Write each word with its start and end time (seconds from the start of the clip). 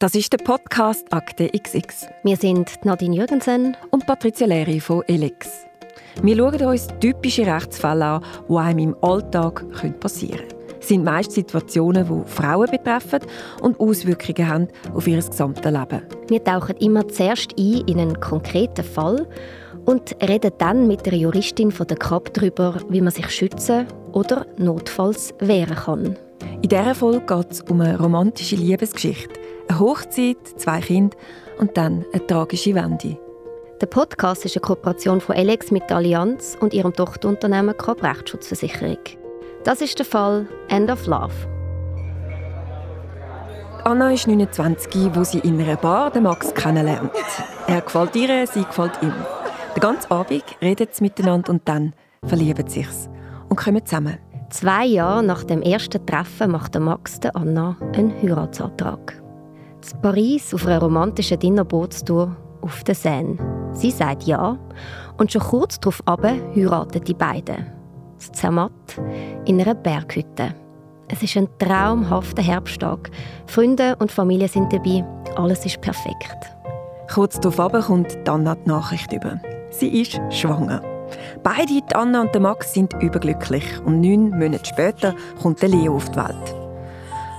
Das 0.00 0.14
ist 0.14 0.32
der 0.32 0.38
Podcast 0.38 1.12
Akte 1.12 1.48
XX. 1.48 2.06
Wir 2.22 2.36
sind 2.36 2.70
Nadine 2.84 3.16
Jürgensen 3.16 3.76
und 3.90 4.06
Patricia 4.06 4.46
Leri 4.46 4.78
von 4.78 5.02
Elix. 5.08 5.66
Wir 6.22 6.36
schauen 6.36 6.62
uns 6.66 6.86
typische 7.00 7.44
Rechtsfälle 7.44 8.04
an, 8.04 8.24
die 8.48 8.54
einem 8.54 8.78
im 8.78 8.96
Alltag 9.02 9.64
passieren 9.98 10.46
können. 10.46 10.78
Es 10.80 10.86
sind 10.86 11.02
meist 11.02 11.32
Situationen, 11.32 12.06
die 12.06 12.30
Frauen 12.30 12.70
betreffen 12.70 13.22
und 13.60 13.80
Auswirkungen 13.80 14.48
haben 14.48 14.68
auf 14.94 15.08
ihr 15.08 15.16
gesamtes 15.16 15.64
Leben. 15.64 16.02
Wir 16.28 16.44
tauchen 16.44 16.76
immer 16.76 17.08
zuerst 17.08 17.58
ein 17.58 17.82
in 17.88 17.98
einen 17.98 18.20
konkreten 18.20 18.84
Fall 18.84 19.26
und 19.84 20.14
reden 20.22 20.52
dann 20.58 20.86
mit 20.86 21.06
der 21.06 21.14
Juristin 21.14 21.72
von 21.72 21.88
der 21.88 21.96
KAP 21.96 22.32
darüber, 22.34 22.76
wie 22.88 23.00
man 23.00 23.12
sich 23.12 23.28
schützen 23.30 23.88
oder 24.12 24.46
notfalls 24.58 25.34
wehren 25.40 25.74
kann. 25.74 26.16
In 26.62 26.68
dieser 26.68 26.94
Folge 26.94 27.26
geht 27.26 27.50
es 27.50 27.60
um 27.62 27.80
eine 27.80 27.98
romantische 27.98 28.54
Liebesgeschichte 28.54 29.47
eine 29.68 29.78
Hochzeit, 29.78 30.38
zwei 30.56 30.80
Kinder 30.80 31.16
und 31.58 31.76
dann 31.76 32.04
eine 32.12 32.26
tragische 32.26 32.74
Wende. 32.74 33.18
Der 33.80 33.86
Podcast 33.86 34.44
ist 34.44 34.56
eine 34.56 34.62
Kooperation 34.62 35.20
von 35.20 35.36
Alex 35.36 35.70
mit 35.70 35.88
der 35.88 35.98
Allianz 35.98 36.56
und 36.60 36.74
ihrem 36.74 36.92
Tochterunternehmen 36.92 37.76
Coop 37.76 38.02
Rechtsschutzversicherung. 38.02 38.98
Das 39.64 39.80
ist 39.80 39.98
der 39.98 40.06
Fall 40.06 40.46
End 40.68 40.90
of 40.90 41.06
Love. 41.06 41.32
Anna 43.84 44.12
ist 44.12 44.26
29, 44.26 45.14
wo 45.14 45.22
sie 45.22 45.38
in 45.38 45.60
einer 45.60 45.76
Bar 45.76 46.10
den 46.10 46.24
Max 46.24 46.52
kennenlernt. 46.52 47.12
Er 47.68 47.80
gefällt 47.80 48.16
ihr, 48.16 48.46
sie 48.46 48.64
gefällt 48.64 49.00
ihm. 49.00 49.14
Den 49.76 49.80
ganzen 49.80 50.10
Abend 50.10 50.44
reden 50.60 50.88
sie 50.90 51.04
miteinander 51.04 51.50
und 51.50 51.68
dann 51.68 51.94
verlieben 52.26 52.66
sie 52.66 52.82
sich 52.82 53.08
und 53.48 53.56
kommen 53.56 53.84
zusammen. 53.86 54.18
Zwei 54.50 54.86
Jahre 54.86 55.22
nach 55.22 55.44
dem 55.44 55.62
ersten 55.62 56.04
Treffen 56.04 56.50
macht 56.50 56.78
Max 56.78 57.20
der 57.20 57.36
Anna 57.36 57.76
einen 57.94 58.12
Heiratsantrag. 58.20 59.22
In 59.92 60.00
Paris 60.02 60.52
auf 60.52 60.66
einer 60.66 60.80
romantischen 60.80 61.38
Dinnerbootour 61.38 62.36
auf 62.60 62.84
der 62.84 62.94
Seine. 62.94 63.36
Sie 63.72 63.90
sagt 63.90 64.24
ja 64.24 64.58
und 65.16 65.32
schon 65.32 65.42
kurz 65.42 65.80
darauf 65.80 66.02
heiraten 66.06 67.04
die 67.04 67.14
beiden. 67.14 67.66
Das 68.18 68.32
Zermatt 68.32 68.72
in 69.46 69.60
einer 69.60 69.74
Berghütte. 69.74 70.54
Es 71.08 71.22
ist 71.22 71.36
ein 71.36 71.48
traumhafter 71.58 72.42
Herbsttag. 72.42 73.10
Freunde 73.46 73.96
und 73.96 74.12
Familie 74.12 74.48
sind 74.48 74.72
dabei. 74.72 75.04
Alles 75.36 75.64
ist 75.64 75.80
perfekt. 75.80 76.36
Kurz 77.12 77.40
darauf 77.40 77.86
kommt 77.86 78.28
Anna 78.28 78.56
die 78.56 78.68
Nachricht 78.68 79.12
über. 79.12 79.40
Sie 79.70 80.02
ist 80.02 80.20
schwanger. 80.30 80.82
Beide, 81.42 81.80
Anna 81.94 82.22
und 82.22 82.38
Max, 82.38 82.74
sind 82.74 82.92
überglücklich. 83.00 83.64
Und 83.86 84.02
neun 84.02 84.30
Monate 84.30 84.66
später 84.66 85.14
kommt 85.40 85.62
Leo 85.62 85.96
auf 85.96 86.10
die 86.10 86.16
Welt. 86.16 86.57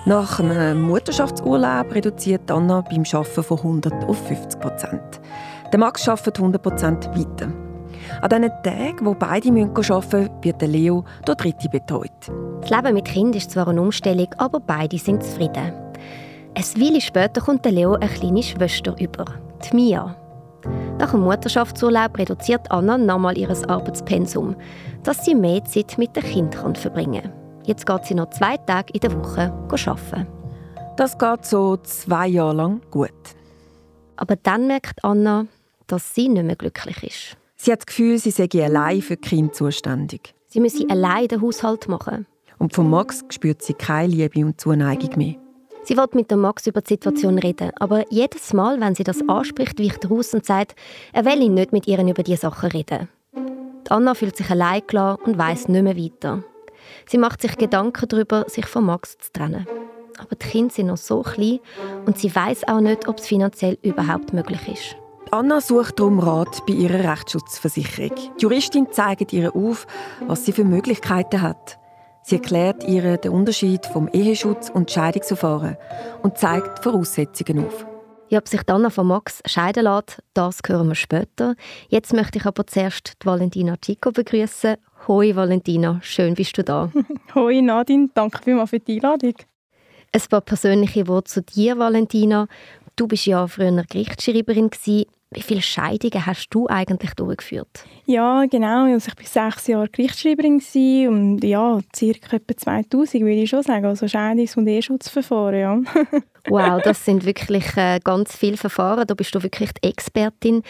Nach 0.05 0.39
einem 0.39 0.83
Mutterschaftsurlaub 0.83 1.93
reduziert 1.93 2.49
Anna 2.49 2.81
beim 2.81 3.03
Arbeiten 3.11 3.43
von 3.43 3.57
100 3.57 4.05
auf 4.05 4.27
50 4.27 4.59
Prozent. 4.59 5.19
Der 5.71 5.79
Max 5.79 6.07
arbeitet 6.07 6.37
100 6.39 6.61
Prozent 6.61 7.07
weiter. 7.09 7.51
An 8.21 8.29
diesen 8.29 8.49
Tagen, 8.63 9.05
wo 9.05 9.13
beide 9.13 9.49
arbeiten 9.49 9.73
müssen, 9.73 10.29
wird 10.41 10.61
Leo 10.61 11.03
durch 11.25 11.37
Dritte 11.37 11.69
betreut. 11.69 12.31
Das 12.61 12.69
Leben 12.69 12.93
mit 12.93 13.05
Kind 13.05 13.35
ist 13.35 13.51
zwar 13.51 13.67
eine 13.67 13.81
Umstellung, 13.81 14.29
aber 14.37 14.61
beide 14.61 14.97
sind 14.97 15.21
zufrieden. 15.21 15.73
Ein 16.55 16.81
Weile 16.81 17.01
später 17.01 17.41
kommt 17.41 17.65
Leo 17.65 17.93
eine 17.95 18.07
kleine 18.07 18.41
Schwester 18.41 18.95
über, 18.99 19.25
die 19.69 19.75
Mia. 19.75 20.15
Nach 20.97 21.11
dem 21.11 21.21
Mutterschaftsurlaub 21.21 22.17
reduziert 22.17 22.71
Anna 22.71 22.97
nochmal 22.97 23.37
ihr 23.37 23.49
Arbeitspensum, 23.49 24.55
dass 25.03 25.25
sie 25.25 25.35
mehr 25.35 25.63
Zeit 25.65 25.97
mit 25.97 26.15
dem 26.15 26.23
Kind 26.23 26.55
verbringen 26.77 27.23
kann. 27.23 27.48
Jetzt 27.69 27.85
geht 27.85 28.05
sie 28.05 28.15
noch 28.15 28.31
zwei 28.31 28.57
Tage 28.57 28.91
in 28.93 28.99
der 28.99 29.13
Woche 29.13 29.53
arbeiten. 29.69 30.27
Das 30.97 31.15
geht 31.19 31.45
so 31.45 31.77
zwei 31.77 32.27
Jahre 32.27 32.55
lang 32.55 32.81
gut. 32.89 33.11
Aber 34.15 34.35
dann 34.37 34.65
merkt 34.65 35.03
Anna, 35.03 35.45
dass 35.85 36.15
sie 36.15 36.29
nicht 36.29 36.45
mehr 36.45 36.55
glücklich 36.55 37.03
ist. 37.03 37.37
Sie 37.57 37.71
hat 37.71 37.81
das 37.81 37.85
Gefühl, 37.85 38.17
sie 38.17 38.31
sei 38.31 38.49
allein 38.63 39.03
für 39.03 39.17
Kinder 39.17 39.53
zuständig. 39.53 40.33
Sie 40.47 40.59
müsse 40.59 40.89
allein 40.89 41.27
den 41.27 41.43
Haushalt 41.43 41.87
machen. 41.87 42.25
Und 42.57 42.73
von 42.73 42.89
Max 42.89 43.23
spürt 43.29 43.61
sie 43.61 43.75
keine 43.75 44.07
Liebe 44.15 44.43
und 44.43 44.59
Zuneigung 44.59 45.15
mehr. 45.15 45.35
Sie 45.83 45.95
will 45.95 46.07
mit 46.13 46.31
dem 46.31 46.39
Max 46.39 46.65
über 46.65 46.81
die 46.81 46.87
Situation 46.87 47.37
reden, 47.37 47.69
aber 47.79 48.11
jedes 48.11 48.51
Mal, 48.51 48.81
wenn 48.81 48.95
sie 48.95 49.03
das 49.03 49.21
anspricht, 49.29 49.79
weicht 49.79 50.05
er 50.05 50.11
aus 50.11 50.33
und 50.33 50.43
sagt, 50.43 50.73
er 51.13 51.23
will 51.23 51.47
nicht 51.47 51.71
mit 51.71 51.85
ihr 51.85 52.01
über 52.01 52.23
diese 52.23 52.41
Sachen 52.41 52.71
reden. 52.71 53.09
Die 53.35 53.91
Anna 53.91 54.15
fühlt 54.15 54.35
sich 54.35 54.49
allein 54.49 54.81
gelassen 54.87 55.21
und 55.23 55.37
weiß 55.37 55.67
nicht 55.67 55.83
mehr 55.83 55.95
weiter. 55.95 56.43
Sie 57.07 57.17
macht 57.17 57.41
sich 57.41 57.57
Gedanken 57.57 58.07
darüber, 58.07 58.45
sich 58.47 58.65
von 58.65 58.85
Max 58.85 59.17
zu 59.17 59.31
trennen. 59.31 59.67
Aber 60.17 60.35
die 60.35 60.47
Kinder 60.47 60.73
sind 60.73 60.87
noch 60.87 60.97
so 60.97 61.21
klein 61.21 61.59
und 62.05 62.17
sie 62.17 62.33
weiß 62.33 62.67
auch 62.67 62.81
nicht, 62.81 63.07
ob 63.07 63.19
es 63.19 63.27
finanziell 63.27 63.77
überhaupt 63.81 64.33
möglich 64.33 64.67
ist. 64.67 64.95
Anna 65.31 65.61
sucht 65.61 65.99
darum 65.99 66.19
Rat 66.19 66.65
bei 66.65 66.73
ihrer 66.73 67.11
Rechtsschutzversicherung. 67.11 68.15
Die 68.15 68.41
Juristin 68.41 68.87
zeigt 68.91 69.31
ihr 69.31 69.55
auf, 69.55 69.85
was 70.25 70.45
sie 70.45 70.51
für 70.51 70.63
Möglichkeiten 70.63 71.41
hat. 71.41 71.77
Sie 72.23 72.35
erklärt 72.35 72.83
ihr 72.83 73.17
den 73.17 73.31
Unterschied 73.31 73.85
vom 73.85 74.07
Eheschutz 74.09 74.69
und 74.69 74.91
Scheidungsverfahren 74.91 75.77
und 76.23 76.37
zeigt 76.37 76.83
Voraussetzungen 76.83 77.65
auf. 77.65 77.85
Ja, 78.29 78.37
ob 78.37 78.47
sich 78.47 78.61
Anna 78.67 78.91
von 78.91 79.07
Max 79.07 79.41
scheiden 79.47 79.85
lässt, 79.85 80.21
das 80.35 80.59
hören 80.67 80.89
wir 80.89 80.95
später. 80.95 81.55
Jetzt 81.87 82.13
möchte 82.13 82.37
ich 82.37 82.45
aber 82.45 82.67
zuerst 82.67 83.13
die 83.21 83.25
Valentina 83.25 83.75
Chico 83.77 84.11
begrüßen. 84.11 84.77
Hoi 85.07 85.35
Valentina, 85.35 85.99
schön 86.01 86.33
bist 86.35 86.57
du 86.57 86.63
da. 86.63 86.91
Hoi 87.35 87.61
Nadine, 87.61 88.09
danke 88.13 88.39
vielmals 88.43 88.69
für 88.71 88.79
die 88.79 88.95
Einladung. 88.95 89.33
Ein 90.11 90.21
paar 90.29 90.41
persönliche 90.41 91.07
Worte 91.07 91.31
zu 91.31 91.41
dir, 91.41 91.77
Valentina. 91.77 92.47
Du 92.95 93.07
bist 93.07 93.25
ja 93.25 93.47
früher 93.47 93.83
Gerichtsschreiberin. 93.89 94.69
Wie 95.31 95.41
viele 95.41 95.61
Scheidungen 95.61 96.25
hast 96.25 96.47
du 96.49 96.67
eigentlich 96.67 97.13
durchgeführt? 97.13 97.85
Ja, 98.05 98.45
genau. 98.45 98.85
Also 98.91 99.11
ich 99.15 99.35
war 99.35 99.51
sechs 99.51 99.67
Jahre 99.67 99.87
Gerichtsschreiberin 99.87 100.61
und 101.07 101.43
ja, 101.43 101.79
circa 101.95 102.37
etwa 102.37 102.57
2000 102.57 103.23
würde 103.23 103.43
ich 103.43 103.49
schon 103.49 103.61
sagen. 103.61 103.85
Also 103.85 104.07
Scheidungs- 104.07 104.57
und 104.57 104.67
Eheschutzverfahren, 104.67 105.59
ja. 105.59 105.81
wow, 106.47 106.81
das 106.81 107.03
sind 107.03 107.25
wirklich 107.25 107.75
äh, 107.75 107.99
ganz 108.03 108.35
viele 108.35 108.57
Verfahren. 108.57 109.05
Da 109.05 109.13
bist 109.13 109.33
du 109.35 109.43
wirklich 109.43 109.71
die 109.73 109.89
Expertin. 109.89 110.63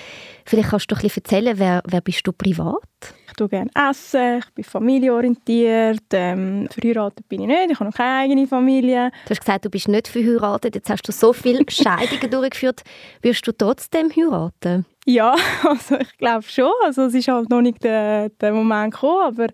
Vielleicht 0.45 0.69
kannst 0.69 0.91
du 0.91 0.95
ein 0.95 1.01
bisschen 1.01 1.23
erzählen, 1.23 1.59
wer, 1.59 1.81
wer 1.87 2.01
bist 2.01 2.25
du 2.25 2.31
privat? 2.31 2.81
Ich 3.27 3.33
tue 3.33 3.47
gerne 3.47 3.69
essen, 3.89 4.39
ich 4.39 4.53
bin 4.53 4.63
familienorientiert, 4.63 6.03
ähm, 6.11 6.67
verheiratet 6.69 7.29
bin 7.29 7.41
ich 7.41 7.47
nicht, 7.47 7.71
ich 7.71 7.79
habe 7.79 7.89
noch 7.89 7.95
keine 7.95 8.23
eigene 8.23 8.47
Familie. 8.47 9.11
Du 9.25 9.29
hast 9.29 9.39
gesagt, 9.39 9.63
du 9.63 9.69
bist 9.69 9.87
nicht 9.87 10.07
verheiratet, 10.09 10.75
jetzt 10.75 10.89
hast 10.89 11.07
du 11.07 11.11
so 11.11 11.31
viele 11.31 11.63
Scheidungen 11.69 12.29
durchgeführt. 12.29 12.81
Wirst 13.21 13.47
du 13.47 13.53
trotzdem 13.53 14.09
heiraten? 14.11 14.85
Ja, 15.05 15.35
also 15.63 15.97
ich 15.97 16.17
glaube 16.17 16.43
schon. 16.43 16.71
Also 16.83 17.03
es 17.03 17.13
ist 17.13 17.27
halt 17.27 17.49
noch 17.49 17.61
nicht 17.61 17.83
der, 17.83 18.29
der 18.29 18.51
Moment 18.51 18.93
gekommen, 18.93 19.21
aber 19.21 19.47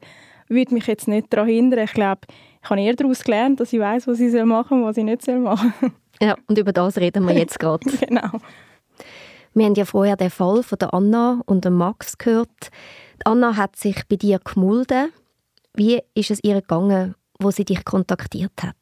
würde 0.47 0.73
mich 0.73 0.87
jetzt 0.87 1.07
nicht 1.07 1.31
daran 1.31 1.47
hindern. 1.47 1.85
Ich 1.85 1.93
glaube, 1.93 2.21
ich 2.63 2.69
habe 2.69 2.81
eher 2.81 2.95
daraus 2.95 3.23
gelernt, 3.23 3.59
dass 3.59 3.73
ich 3.73 3.79
weiß, 3.79 4.07
was 4.07 4.19
ich 4.19 4.33
machen 4.43 4.69
soll 4.69 4.79
und 4.79 4.85
was 4.85 4.97
ich 4.97 5.03
nicht 5.03 5.27
machen 5.27 5.73
soll. 5.79 5.91
Ja, 6.21 6.35
und 6.47 6.57
über 6.57 6.73
das 6.73 6.97
reden 6.97 7.27
wir 7.27 7.35
jetzt 7.35 7.59
gerade. 7.59 7.89
genau. 7.97 8.39
Wir 9.53 9.65
haben 9.65 9.75
ja 9.75 9.85
vorher 9.85 10.17
den 10.17 10.29
Fall 10.29 10.63
von 10.63 10.77
der 10.77 10.93
Anna 10.93 11.41
und 11.45 11.63
dem 11.63 11.75
Max 11.75 12.17
gehört. 12.17 12.69
Anna 13.23 13.55
hat 13.55 13.75
sich 13.77 14.05
bei 14.09 14.17
dir 14.17 14.39
gemulden. 14.39 15.11
Wie 15.73 16.01
ist 16.13 16.31
es 16.31 16.43
ihr 16.43 16.55
gegangen, 16.55 17.15
wo 17.39 17.51
sie 17.51 17.65
dich 17.65 17.85
kontaktiert 17.85 18.51
hat? 18.61 18.75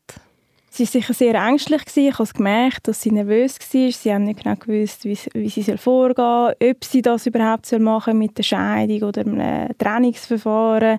Sie 0.76 0.86
war 0.86 0.88
sicher 0.88 1.14
sehr 1.14 1.36
ängstlich. 1.36 1.84
Ich 1.94 2.18
habe 2.18 2.34
gemerkt, 2.34 2.88
dass 2.88 3.04
sie 3.04 3.12
nervös 3.12 3.60
war. 3.60 3.92
Sie 3.92 4.12
haben 4.12 4.24
nicht 4.24 4.42
genau 4.42 4.56
gewusst, 4.56 5.06
wie, 5.06 5.16
wie 5.36 5.48
sie 5.50 5.78
vorgehen 5.78 6.16
soll, 6.16 6.56
ob 6.72 6.84
sie 6.84 7.04
das 7.04 7.28
überhaupt 7.28 7.72
machen 7.80 8.18
mit 8.18 8.40
der 8.40 8.44
Scheidung 8.44 9.10
oder 9.10 9.22
einem 9.22 9.78
Trennungsverfahren. 9.78 10.98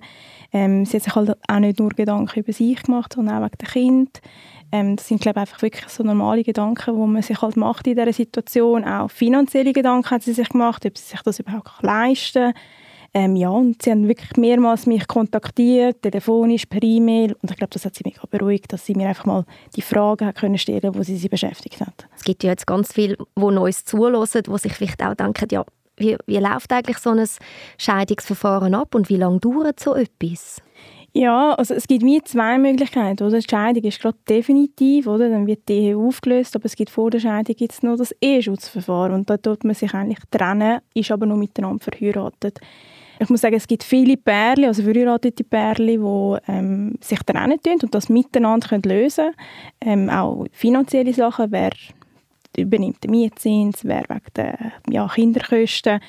Ähm, 0.53 0.85
sie 0.85 0.95
hat 0.95 1.03
sich 1.03 1.15
halt 1.15 1.37
auch 1.49 1.59
nicht 1.59 1.79
nur 1.79 1.89
Gedanken 1.89 2.39
über 2.39 2.53
sich 2.53 2.81
gemacht, 2.83 3.11
sondern 3.11 3.43
auch 3.43 3.47
wegen 3.47 3.57
dem 3.57 3.67
Kind. 3.67 4.21
Ähm, 4.71 4.95
das 4.95 5.07
sind, 5.07 5.21
glaube 5.21 5.39
ich, 5.39 5.41
einfach 5.41 5.61
wirklich 5.61 5.87
so 5.89 6.03
normale 6.03 6.43
Gedanken, 6.43 6.95
die 6.95 7.07
man 7.07 7.21
sich 7.21 7.41
halt 7.41 7.57
macht 7.57 7.87
in 7.87 7.95
dieser 7.95 8.13
Situation. 8.13 8.83
Auch 8.83 9.09
finanzielle 9.09 9.73
Gedanken 9.73 10.09
hat 10.09 10.23
sie 10.23 10.33
sich 10.33 10.49
gemacht, 10.49 10.85
ob 10.85 10.97
sie 10.97 11.05
sich 11.05 11.21
das 11.21 11.39
überhaupt 11.39 11.81
leisten 11.81 12.53
kann 12.53 12.61
ähm, 13.17 13.37
ja, 13.37 13.47
und 13.47 13.81
sie 13.81 13.91
haben 13.91 14.09
wirklich 14.09 14.35
mehrmals 14.35 14.87
mich 14.87 15.07
kontaktiert, 15.07 16.01
telefonisch, 16.01 16.65
per 16.65 16.83
E-Mail. 16.83 17.33
Und 17.41 17.49
ich 17.49 17.55
glaube, 17.55 17.71
das 17.71 17.85
hat 17.85 17.95
sie 17.95 18.03
auch 18.21 18.27
beruhigt, 18.27 18.73
dass 18.73 18.85
sie 18.85 18.93
mir 18.93 19.07
einfach 19.07 19.23
mal 19.23 19.45
die 19.73 19.81
Fragen 19.81 20.33
können 20.33 20.57
stellen 20.57 20.93
wo 20.93 21.01
sie 21.01 21.15
sie 21.15 21.29
beschäftigt 21.29 21.79
hat. 21.79 22.09
Es 22.13 22.25
gibt 22.25 22.43
ja 22.43 22.49
jetzt 22.49 22.67
ganz 22.67 22.91
viele, 22.91 23.15
die 23.15 23.41
uns 23.41 23.85
zuhören, 23.85 24.43
die 24.45 24.57
sich 24.57 24.73
vielleicht 24.73 25.01
auch 25.01 25.15
denken, 25.15 25.47
ja, 25.49 25.63
wie, 25.95 26.17
wie 26.25 26.39
läuft 26.39 26.73
eigentlich 26.73 26.97
so 26.97 27.11
ein 27.11 27.25
Scheidungsverfahren 27.77 28.75
ab 28.75 28.93
und 28.93 29.07
wie 29.07 29.15
lange 29.15 29.39
dauert 29.39 29.79
so 29.79 29.95
etwas? 29.95 30.61
Ja, 31.17 31.53
also 31.53 31.73
es 31.73 31.87
gibt 31.87 32.03
wie 32.03 32.21
zwei 32.23 32.57
Möglichkeiten. 32.57 33.23
Oder? 33.23 33.39
Die 33.39 33.47
Scheidung 33.49 33.83
ist 33.85 34.01
gerade 34.01 34.17
definitiv, 34.27 35.07
oder? 35.07 35.29
dann 35.29 35.47
wird 35.47 35.69
die 35.69 35.73
Ehe 35.73 35.97
aufgelöst, 35.97 36.57
aber 36.57 36.65
es 36.65 36.75
gibt 36.75 36.89
vor 36.89 37.09
der 37.09 37.19
Scheidung 37.19 37.55
gibt's 37.55 37.81
noch 37.83 37.95
das 37.95 38.13
Eheschutzverfahren 38.19 39.13
und 39.13 39.29
da 39.29 39.37
tut 39.37 39.63
man 39.63 39.75
sich 39.75 39.93
eigentlich 39.93 40.19
trennen, 40.29 40.81
ist 40.93 41.11
aber 41.11 41.25
noch 41.25 41.37
miteinander 41.37 41.81
verheiratet. 41.81 42.59
Ich 43.17 43.29
muss 43.29 43.39
sagen, 43.39 43.55
es 43.55 43.65
gibt 43.65 43.83
viele 43.83 44.17
Pärchen, 44.17 44.65
also 44.65 44.83
verheiratete 44.83 45.45
Pärchen, 45.45 45.87
die 45.87 46.51
ähm, 46.51 46.95
sich 46.99 47.19
trennen 47.19 47.59
und 47.81 47.95
das 47.95 48.09
miteinander 48.09 48.67
können 48.67 48.83
lösen 48.83 49.31
können. 49.79 50.09
Ähm, 50.09 50.09
auch 50.09 50.45
finanzielle 50.51 51.13
Sachen, 51.13 51.49
wer 51.49 51.71
übernimmt 52.57 53.01
den 53.05 53.11
Mietzins, 53.11 53.85
wer 53.85 54.03
wegen 54.09 54.33
der 54.35 54.57
ja, 54.89 55.07
Kinderkosten. 55.07 56.01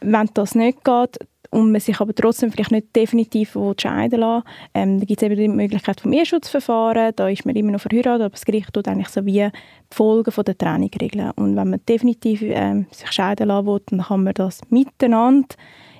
Wenn 0.00 0.30
das 0.34 0.54
nicht 0.54 0.84
geht, 0.84 1.18
und 1.50 1.72
man 1.72 1.80
sich 1.80 2.00
aber 2.00 2.14
trotzdem 2.14 2.50
vielleicht 2.50 2.72
nicht 2.72 2.94
definitiv 2.94 3.56
scheiden 3.78 4.20
lassen 4.20 4.44
ähm, 4.74 5.00
Da 5.00 5.06
gibt 5.06 5.22
es 5.22 5.26
eben 5.26 5.36
die 5.36 5.48
Möglichkeit 5.48 6.00
vom 6.00 6.12
Eheschutzverfahren, 6.12 7.12
da 7.16 7.28
ist 7.28 7.46
man 7.46 7.56
immer 7.56 7.72
noch 7.72 7.80
verheiratet, 7.80 8.22
aber 8.22 8.30
das 8.30 8.44
Gericht 8.44 8.72
tut 8.72 8.88
eigentlich 8.88 9.08
so 9.08 9.24
wie 9.24 9.32
die 9.32 9.50
Folgen 9.90 10.32
von 10.32 10.44
der 10.44 10.58
Trennung 10.58 10.90
regeln. 11.00 11.30
Und 11.36 11.56
wenn 11.56 11.70
man 11.70 11.80
definitiv 11.88 12.42
ähm, 12.42 12.86
sich 12.90 13.10
scheiden 13.12 13.48
lassen 13.48 13.66
will, 13.66 13.80
dann 13.86 14.02
kann 14.02 14.24
man 14.24 14.34
das 14.34 14.60
miteinander 14.70 15.48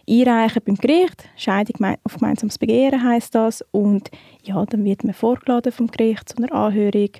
einreichen 0.09 0.63
beim 0.65 0.77
Gericht. 0.77 1.25
Scheidung 1.37 1.97
auf 2.05 2.15
gemeinsames 2.15 2.59
Begehren 2.59 3.03
heißt 3.03 3.35
das. 3.35 3.65
Und 3.73 4.11
ja, 4.43 4.65
dann 4.65 4.85
wird 4.85 5.05
man 5.05 5.15
vorgeladen 5.15 5.73
vom 5.73 5.89
Gericht 5.89 6.29
zu 6.29 6.37
einer 6.39 6.53
Anhörung. 6.53 7.11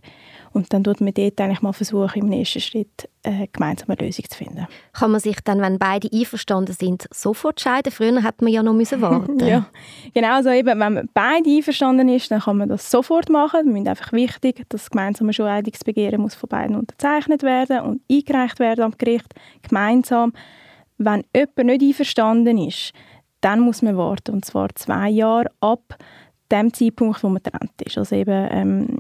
Und 0.53 0.73
dann 0.73 0.85
tut 0.85 1.03
man 1.03 1.13
dort 1.13 1.39
eigentlich 1.39 1.61
mal 1.61 1.73
versuchen, 1.73 2.23
im 2.23 2.29
nächsten 2.29 2.61
Schritt 2.61 3.11
eine 3.23 3.47
gemeinsame 3.49 3.95
Lösung 3.97 4.25
zu 4.31 4.39
finden. 4.39 4.67
Kann 4.95 5.11
man 5.11 5.21
sich 5.21 5.37
dann, 5.45 5.61
wenn 5.61 5.79
beide 5.79 6.09
einverstanden 6.11 6.75
sind, 6.75 7.07
sofort 7.13 7.61
scheiden? 7.61 7.93
Früher 7.93 8.23
hat 8.23 8.41
man 8.41 8.51
ja 8.51 8.63
noch 8.63 8.73
müssen 8.73 9.03
warten. 9.03 9.39
ja, 9.47 9.67
genau. 10.15 10.35
Also 10.35 10.51
eben, 10.51 10.69
wenn 10.69 10.95
man 10.95 11.09
beide 11.13 11.51
einverstanden 11.51 12.09
ist, 12.09 12.31
dann 12.31 12.41
kann 12.41 12.57
man 12.57 12.71
das 12.71 12.91
sofort 12.91 13.29
machen. 13.29 13.75
Es 13.75 13.81
ist 13.83 13.89
einfach 13.89 14.13
wichtig, 14.13 14.65
dass 14.71 14.83
das 14.83 14.91
gemeinsame 14.91 15.35
Scheidungsbegehren 15.35 16.23
muss 16.23 16.35
von 16.35 16.49
beiden 16.49 16.77
unterzeichnet 16.77 17.43
werden 17.43 17.81
und 17.81 18.01
eingereicht 18.11 18.59
werden 18.59 18.85
am 18.85 18.97
Gericht 18.97 19.35
gemeinsam. 19.69 20.33
Wenn 20.99 21.25
jemand 21.35 21.65
nicht 21.65 21.83
einverstanden 21.83 22.59
ist, 22.59 22.93
dann 23.41 23.61
muss 23.61 23.83
man 23.83 23.97
warten, 23.97 24.33
und 24.33 24.45
zwar 24.45 24.75
zwei 24.75 25.11
Jahre 25.11 25.51
ab 25.61 25.97
dem 26.51 26.73
Zeitpunkt, 26.73 27.23
wo 27.23 27.29
man 27.29 27.43
getrennt 27.43 27.83
ist. 27.85 27.99
Also 27.99 28.17
eben, 28.17 28.49
ähm, 28.51 28.99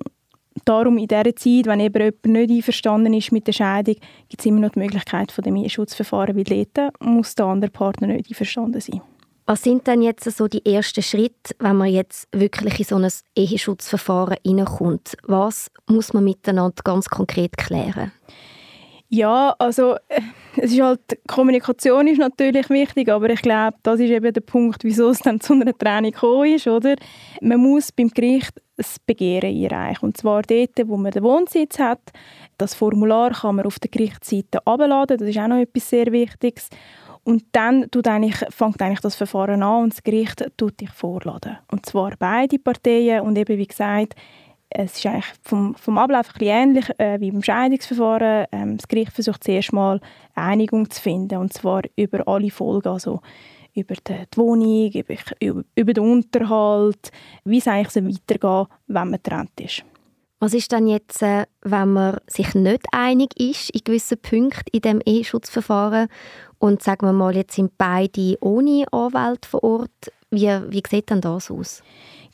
darum 0.64 0.98
in 0.98 1.08
dieser 1.08 1.37
Zeit, 1.37 1.66
wenn 1.66 1.81
eben 1.81 2.02
jemand 2.02 2.26
nicht 2.26 2.50
einverstanden 2.50 3.14
ist 3.14 3.32
mit 3.32 3.46
der 3.46 3.52
Scheidung, 3.52 3.96
gibt 4.28 4.40
es 4.40 4.46
immer 4.46 4.60
noch 4.60 4.72
die 4.72 4.81
Möglichkeit 4.81 5.32
von 5.32 5.43
dem 5.43 5.56
Eheschutzverfahren, 5.56 6.37
weil 6.37 6.44
dort 6.44 7.00
muss 7.00 7.34
der 7.34 7.46
andere 7.46 7.70
Partner 7.70 8.08
nicht 8.08 8.28
einverstanden 8.28 8.81
sein. 8.81 9.00
Was 9.48 9.62
sind 9.62 9.87
denn 9.87 10.02
jetzt 10.02 10.25
so 10.25 10.48
die 10.48 10.66
ersten 10.66 11.02
Schritte, 11.02 11.54
wenn 11.60 11.76
man 11.76 11.88
jetzt 11.88 12.26
wirklich 12.32 12.81
in 12.81 12.84
so 12.84 12.96
ein 12.96 13.08
Eheschutzverfahren 13.37 14.38
hineinkommt? 14.44 15.16
Was 15.22 15.70
muss 15.88 16.12
man 16.12 16.25
miteinander 16.25 16.82
ganz 16.82 17.08
konkret 17.08 17.56
klären? 17.56 18.10
Ja, 19.08 19.55
also 19.58 19.94
äh, 20.08 20.20
es 20.56 20.73
ist 20.73 20.81
halt, 20.81 21.00
Kommunikation 21.29 22.08
ist 22.08 22.19
natürlich 22.19 22.69
wichtig, 22.70 23.08
aber 23.08 23.31
ich 23.31 23.43
glaube, 23.43 23.76
das 23.82 24.00
ist 24.00 24.11
eben 24.11 24.32
der 24.32 24.41
Punkt, 24.41 24.82
wieso 24.85 25.11
es 25.11 25.19
dann 25.20 25.41
zu 25.41 25.53
einer 25.53 25.76
Trennung 25.76 26.11
gekommen 26.11 26.55
ist, 26.55 26.67
oder? 26.67 26.97
Man 27.41 27.61
muss 27.61 27.93
beim 27.93 28.08
Gericht 28.08 28.61
das 28.76 28.99
Begehren 28.99 29.55
einreichen, 29.55 30.06
und 30.06 30.17
zwar 30.17 30.43
dort, 30.43 30.70
wo 30.87 30.97
man 30.97 31.12
den 31.12 31.23
Wohnsitz 31.23 31.79
hat. 31.79 32.00
Das 32.58 32.75
Formular 32.75 33.31
kann 33.31 33.56
man 33.56 33.67
auf 33.67 33.79
der 33.79 33.91
Gerichtsseite 33.91 34.67
abladen, 34.67 35.19
das 35.19 35.29
ist 35.29 35.38
auch 35.38 35.49
noch 35.49 35.58
etwas 35.58 35.88
sehr 35.88 36.11
Wichtiges. 36.11 36.69
Und 37.23 37.44
dann 37.53 37.91
tut 37.91 38.06
eigentlich, 38.06 38.37
fängt 38.50 38.81
eigentlich 38.81 39.00
das 39.00 39.17
Verfahren 39.17 39.62
an 39.62 39.85
und 39.85 39.93
das 39.93 40.03
Gericht 40.05 40.49
tut 40.56 40.81
dich 40.81 40.91
vorladen. 40.91 41.58
Und 41.73 41.85
zwar 41.85 42.12
beide 42.19 42.58
Parteien 42.58 43.23
und 43.23 43.37
eben 43.37 43.58
wie 43.58 43.67
gesagt, 43.67 44.14
es 44.71 44.97
ist 44.97 45.07
eigentlich 45.07 45.33
vom, 45.43 45.75
vom 45.75 45.99
Ablauf 45.99 46.31
ein 46.35 46.47
ähnlich 46.47 46.91
äh, 46.99 47.21
wie 47.21 47.31
beim 47.31 47.43
Scheidungsverfahren. 47.43 48.47
Ähm, 48.53 48.77
das 48.77 48.89
Gericht 48.89 49.13
versucht 49.13 49.45
zuerst 49.45 49.73
mal 49.73 50.01
Einigung 50.35 50.91
zu 50.91 51.01
finden, 51.01 51.39
und 51.39 51.53
zwar 51.53 51.83
über 51.97 52.27
alle 52.27 52.51
Folgen, 52.51 52.89
also 52.89 53.21
über 53.75 53.95
die, 53.95 54.27
die 54.33 54.37
Wohnung, 54.37 54.91
über, 54.91 55.63
über, 55.75 55.93
den 55.93 56.05
Unterhalt, 56.05 57.11
wie 57.45 57.59
es 57.59 57.69
eigentlich 57.69 57.91
so 57.91 58.05
weitergehen 58.05 58.67
wenn 58.87 59.11
man 59.11 59.21
getrennt 59.23 59.61
ist. 59.61 59.85
Was 60.39 60.53
ist 60.53 60.73
dann 60.73 60.87
jetzt, 60.87 61.23
äh, 61.23 61.47
wenn 61.63 61.93
man 61.93 62.19
sich 62.27 62.55
nicht 62.55 62.85
einig 62.93 63.39
ist 63.41 63.71
in 63.71 63.81
gewissen 63.85 64.19
Punkten 64.19 64.69
in 64.73 64.81
dem 64.83 65.01
E-Schutzverfahren 65.05 66.09
und 66.59 66.83
sagen 66.83 67.07
wir 67.07 67.13
mal, 67.13 67.35
jetzt 67.35 67.55
sind 67.55 67.73
beide 67.79 68.37
ohne 68.41 68.85
Anwalt 68.93 69.47
vor 69.47 69.65
Ort, 69.65 70.13
wie, 70.31 70.49
wie 70.69 70.83
sieht 70.89 71.11
denn 71.11 71.21
das 71.21 71.51
aus? 71.51 71.83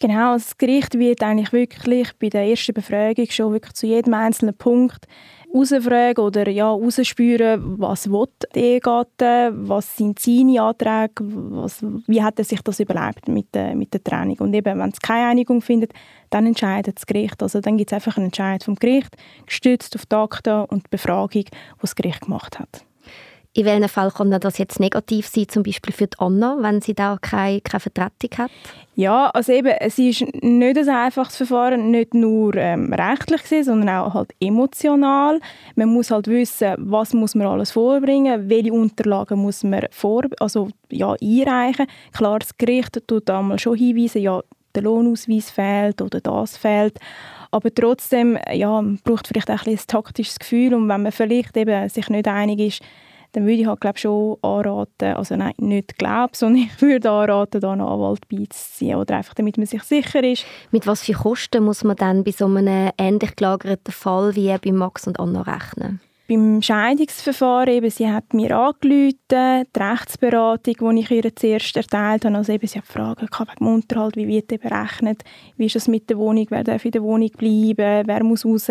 Genau, 0.00 0.34
das 0.34 0.56
Gericht 0.58 0.98
wird 0.98 1.22
eigentlich 1.22 1.52
wirklich 1.52 2.12
bei 2.18 2.28
der 2.28 2.46
ersten 2.46 2.74
Befragung 2.74 3.26
schon 3.30 3.52
wirklich 3.52 3.74
zu 3.74 3.86
jedem 3.86 4.14
einzelnen 4.14 4.56
Punkt 4.56 5.06
herausfragen 5.52 6.24
oder 6.24 6.48
ja, 6.48 6.66
herausspüren, 6.66 7.78
was 7.78 8.10
will 8.10 8.26
der 8.54 8.62
Ehegatte, 8.62 9.52
was 9.54 9.96
sind 9.96 10.18
seine 10.18 10.62
Anträge, 10.62 11.12
was, 11.20 11.84
wie 12.06 12.22
hat 12.22 12.38
er 12.38 12.44
sich 12.44 12.62
das 12.62 12.80
überlebt 12.80 13.28
mit 13.28 13.54
der, 13.54 13.74
mit 13.74 13.92
der 13.92 14.02
Trennung. 14.02 14.38
Und 14.38 14.54
eben, 14.54 14.78
wenn 14.78 14.90
es 14.90 15.00
keine 15.00 15.28
Einigung 15.28 15.60
findet, 15.60 15.92
dann 16.30 16.46
entscheidet 16.46 16.96
das 16.96 17.06
Gericht. 17.06 17.42
Also 17.42 17.60
dann 17.60 17.76
gibt 17.76 17.92
es 17.92 17.94
einfach 17.94 18.16
einen 18.16 18.26
Entscheid 18.26 18.64
vom 18.64 18.76
Gericht, 18.76 19.14
gestützt 19.46 19.94
auf 19.94 20.06
die 20.06 20.16
Akte 20.16 20.66
und 20.68 20.86
die 20.86 20.90
Befragung, 20.90 21.44
die 21.44 21.46
das 21.80 21.94
Gericht 21.94 22.22
gemacht 22.22 22.58
hat. 22.58 22.84
In 23.54 23.66
welchem 23.66 23.88
Fall 23.90 24.10
kann 24.10 24.30
das 24.30 24.56
jetzt 24.56 24.80
negativ 24.80 25.26
sein, 25.26 25.46
zum 25.46 25.62
Beispiel 25.62 25.92
für 25.92 26.06
die 26.06 26.18
Anna, 26.18 26.56
wenn 26.60 26.80
sie 26.80 26.94
da 26.94 27.18
keine, 27.20 27.60
keine 27.60 27.80
Vertretung 27.80 28.30
hat? 28.38 28.50
Ja, 28.94 29.28
also 29.28 29.52
eben, 29.52 29.74
es 29.78 29.98
ist 29.98 30.22
nicht 30.42 30.78
ein 30.78 30.88
einfaches 30.88 31.36
Verfahren, 31.36 31.90
nicht 31.90 32.14
nur 32.14 32.54
ähm, 32.54 32.94
rechtlich 32.94 33.42
gesehen, 33.42 33.64
sondern 33.64 33.90
auch 33.90 34.14
halt 34.14 34.32
emotional. 34.40 35.38
Man 35.76 35.90
muss 35.90 36.10
halt 36.10 36.28
wissen, 36.28 36.76
was 36.78 37.12
muss 37.12 37.34
man 37.34 37.46
alles 37.46 37.72
vorbringen, 37.72 38.48
welche 38.48 38.72
Unterlagen 38.72 39.38
muss 39.38 39.64
man 39.64 39.86
vor, 39.90 40.22
also, 40.40 40.68
ja, 40.90 41.14
einreichen. 41.20 41.86
Klar, 42.12 42.38
das 42.38 42.56
Gericht 42.56 43.06
tut 43.06 43.28
damals 43.28 43.60
schon 43.60 43.76
hinweisen, 43.76 44.22
ja, 44.22 44.40
der 44.74 44.82
Lohnausweis 44.82 45.50
fehlt 45.50 46.00
oder 46.00 46.22
das 46.22 46.56
fehlt. 46.56 46.98
Aber 47.50 47.72
trotzdem 47.74 48.38
ja, 48.50 48.80
man 48.80 48.98
braucht 49.04 49.28
vielleicht 49.28 49.50
auch 49.50 49.66
ein, 49.66 49.74
ein 49.74 49.86
taktisches 49.86 50.38
Gefühl 50.38 50.72
und 50.72 50.88
wenn 50.88 51.02
man 51.02 51.12
vielleicht 51.12 51.54
eben 51.58 51.86
sich 51.90 52.08
nicht 52.08 52.26
einig 52.26 52.58
ist, 52.58 52.82
dann 53.32 53.44
würde 53.44 53.62
ich 53.62 53.66
halt, 53.66 53.80
glaub, 53.80 53.98
schon 53.98 54.36
anraten, 54.42 55.14
also 55.14 55.36
nein, 55.36 55.54
nicht 55.58 55.98
glaube, 55.98 56.32
sondern 56.36 56.64
ich 56.64 56.82
würde 56.82 57.10
anraten, 57.10 57.60
da 57.60 57.72
einen 57.72 57.80
Anwalt 57.80 58.28
beizuziehen 58.28 58.96
oder 58.96 59.16
einfach, 59.16 59.34
damit 59.34 59.56
man 59.56 59.66
sich 59.66 59.82
sicher 59.82 60.22
ist. 60.22 60.44
Mit 60.70 60.86
was 60.86 61.02
für 61.02 61.14
Kosten 61.14 61.64
muss 61.64 61.84
man 61.84 61.96
dann 61.96 62.24
bei 62.24 62.32
so 62.32 62.46
einem 62.46 62.90
ähnlich 62.98 63.36
gelagerten 63.36 63.92
Fall 63.92 64.34
wie 64.36 64.56
bei 64.56 64.72
Max 64.72 65.06
und 65.06 65.18
Anna 65.18 65.42
rechnen? 65.42 66.00
Beim 66.28 66.62
Scheidungsverfahren, 66.62 67.74
eben, 67.74 67.90
sie 67.90 68.08
hat 68.08 68.32
mir 68.32 68.56
angerufen, 68.56 69.18
die 69.30 69.78
Rechtsberatung, 69.78 70.94
die 70.94 71.00
ich 71.00 71.10
ihr 71.10 71.36
zuerst 71.36 71.76
erteilt 71.76 72.24
habe, 72.24 72.36
also 72.36 72.52
eben, 72.52 72.66
sie 72.66 72.78
hat 72.78 72.86
Fragen 72.86 73.28
wegen 73.28 73.54
dem 73.58 73.66
Unterhalt, 73.66 74.16
wie 74.16 74.28
wird 74.28 74.50
der 74.50 74.58
berechnet, 74.58 75.24
wie 75.56 75.66
ist 75.66 75.74
das 75.74 75.88
mit 75.88 76.08
der 76.08 76.16
Wohnung, 76.16 76.46
wer 76.48 76.64
darf 76.64 76.84
in 76.84 76.92
der 76.92 77.02
Wohnung 77.02 77.28
bleiben, 77.36 78.06
wer 78.06 78.24
muss 78.24 78.46
raus. 78.46 78.68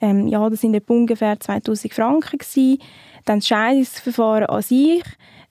Ähm, 0.00 0.26
ja, 0.26 0.48
das 0.48 0.64
waren 0.64 0.80
ungefähr 0.88 1.38
2000 1.38 1.92
Franken. 1.92 2.38
Gewesen. 2.38 2.78
Dann 3.26 3.40
das 3.40 3.48
Scheidungsverfahren 3.48 4.46
an 4.46 4.62
sich. 4.62 5.04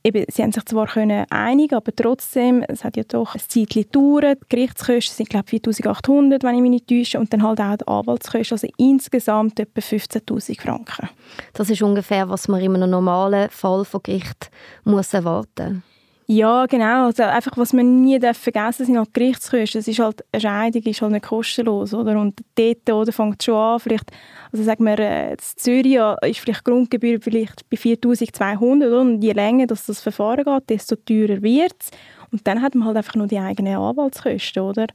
Eben, 0.04 0.24
sie 0.30 0.44
haben 0.44 0.52
sich 0.52 0.66
zwar 0.66 0.86
können 0.86 1.26
einigen, 1.32 1.76
aber 1.76 1.96
trotzdem, 1.96 2.64
es 2.68 2.84
hat 2.84 2.96
ja 2.96 3.04
doch 3.08 3.34
ein 3.34 3.42
Zeitchen 3.42 3.84
gedauert. 3.84 4.38
Die 4.44 4.56
Gerichtskosten 4.56 5.16
sind, 5.16 5.30
glaube 5.30 5.46
ich, 5.46 5.62
4800, 5.62 6.44
wenn 6.44 6.56
ich 6.56 6.62
mich 6.62 6.70
nicht 6.70 6.88
täusche, 6.88 7.20
und 7.20 7.34
dann 7.34 7.42
halt 7.42 7.60
auch 7.60 7.76
die 7.78 7.88
Anwaltskosten, 7.88 8.56
also 8.56 8.68
insgesamt 8.78 9.60
etwa 9.60 9.82
15'000 9.82 10.62
Franken. 10.62 11.10
Das 11.54 11.72
ist 11.72 11.82
ungefähr, 11.82 12.30
was 12.30 12.48
man 12.48 12.62
in 12.62 12.76
einem 12.76 12.92
normalen 12.92 13.50
Fall 13.50 13.84
von 13.84 14.04
Gericht 14.04 14.52
muss 14.84 15.14
erwarten 15.14 15.74
muss. 15.76 15.95
Ja, 16.28 16.66
genau. 16.66 17.06
Also 17.06 17.22
einfach, 17.22 17.56
was 17.56 17.72
man 17.72 18.02
nie 18.02 18.20
vergessen 18.20 18.86
sind 18.88 18.98
halt 18.98 19.14
Gerichtskosten. 19.14 19.80
Es 19.80 19.88
ist 19.88 20.00
halt, 20.00 20.26
eine 20.32 20.42
Scheidung 20.42 20.82
ist 20.82 21.02
halt 21.04 21.12
nicht 21.12 21.26
kostenlos, 21.26 21.94
oder? 21.94 22.20
Und 22.20 22.42
dort, 22.56 22.90
oder, 22.90 23.12
fängt 23.12 23.36
es 23.40 23.46
schon 23.46 23.54
an, 23.56 23.80
vielleicht, 23.80 24.12
also 24.52 24.64
sagen 24.64 24.86
wir, 24.86 24.98
äh, 24.98 25.34
in 25.34 25.38
Zürich 25.40 26.00
ist 26.28 26.40
vielleicht 26.40 26.66
Grundgebühr 26.66 27.22
vielleicht 27.22 27.70
bei 27.70 27.78
4200, 27.78 28.90
oder? 28.90 29.02
Und 29.02 29.22
je 29.22 29.34
länger 29.34 29.68
dass 29.68 29.86
das 29.86 30.02
Verfahren 30.02 30.44
geht, 30.44 30.70
desto 30.70 30.96
teurer 30.96 31.44
wird 31.44 31.76
es. 31.80 31.92
Und 32.32 32.48
dann 32.48 32.62
hat 32.64 32.74
man 32.74 32.88
halt 32.88 32.98
einfach 32.98 33.16
nur 33.16 33.28
die 33.28 33.38
eigenen 33.38 33.78
Anwaltskosten, 33.78 34.64
oder? 34.64 34.88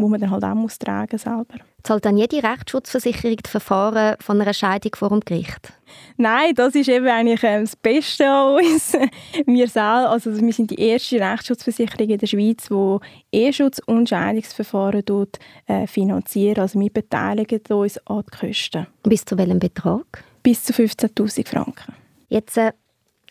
Wo 0.00 0.06
man 0.06 0.20
dann 0.20 0.30
halt 0.30 0.44
auch 0.44 0.54
muss 0.54 0.78
tragen 0.78 1.18
selber. 1.18 1.54
Zahlt 1.82 2.04
dann 2.04 2.16
jede 2.16 2.40
Rechtsschutzversicherung 2.40 3.36
die 3.36 3.50
Verfahren 3.50 4.14
von 4.20 4.40
einer 4.40 4.54
Scheidung 4.54 4.92
vor 4.94 5.08
dem 5.08 5.20
Gericht? 5.20 5.72
Nein, 6.16 6.54
das 6.54 6.76
ist 6.76 6.88
eben 6.88 7.08
eigentlich 7.08 7.42
ähm, 7.42 7.62
das 7.64 7.74
Beste 7.74 8.28
an 8.28 8.56
uns. 8.58 8.92
wir, 9.46 9.66
selber, 9.66 10.10
also 10.10 10.40
wir 10.40 10.52
sind 10.52 10.70
die 10.70 10.80
erste 10.80 11.18
Rechtsschutzversicherung 11.18 12.10
in 12.10 12.18
der 12.18 12.26
Schweiz, 12.28 12.68
die 12.68 13.36
Eheschutz- 13.36 13.80
und 13.86 14.08
Scheidungsverfahren 14.08 15.02
dort, 15.04 15.40
äh, 15.66 15.88
finanziert. 15.88 16.60
Also 16.60 16.78
wir 16.78 16.90
beteiligen 16.90 17.60
uns 17.68 17.98
an 18.06 18.22
die 18.22 18.38
Kosten. 18.38 18.86
Bis 19.02 19.24
zu 19.24 19.36
welchem 19.36 19.58
Betrag? 19.58 20.22
Bis 20.44 20.62
zu 20.62 20.72
15'000 20.72 21.48
Franken. 21.48 21.94
Jetzt 22.28 22.56
äh, 22.56 22.72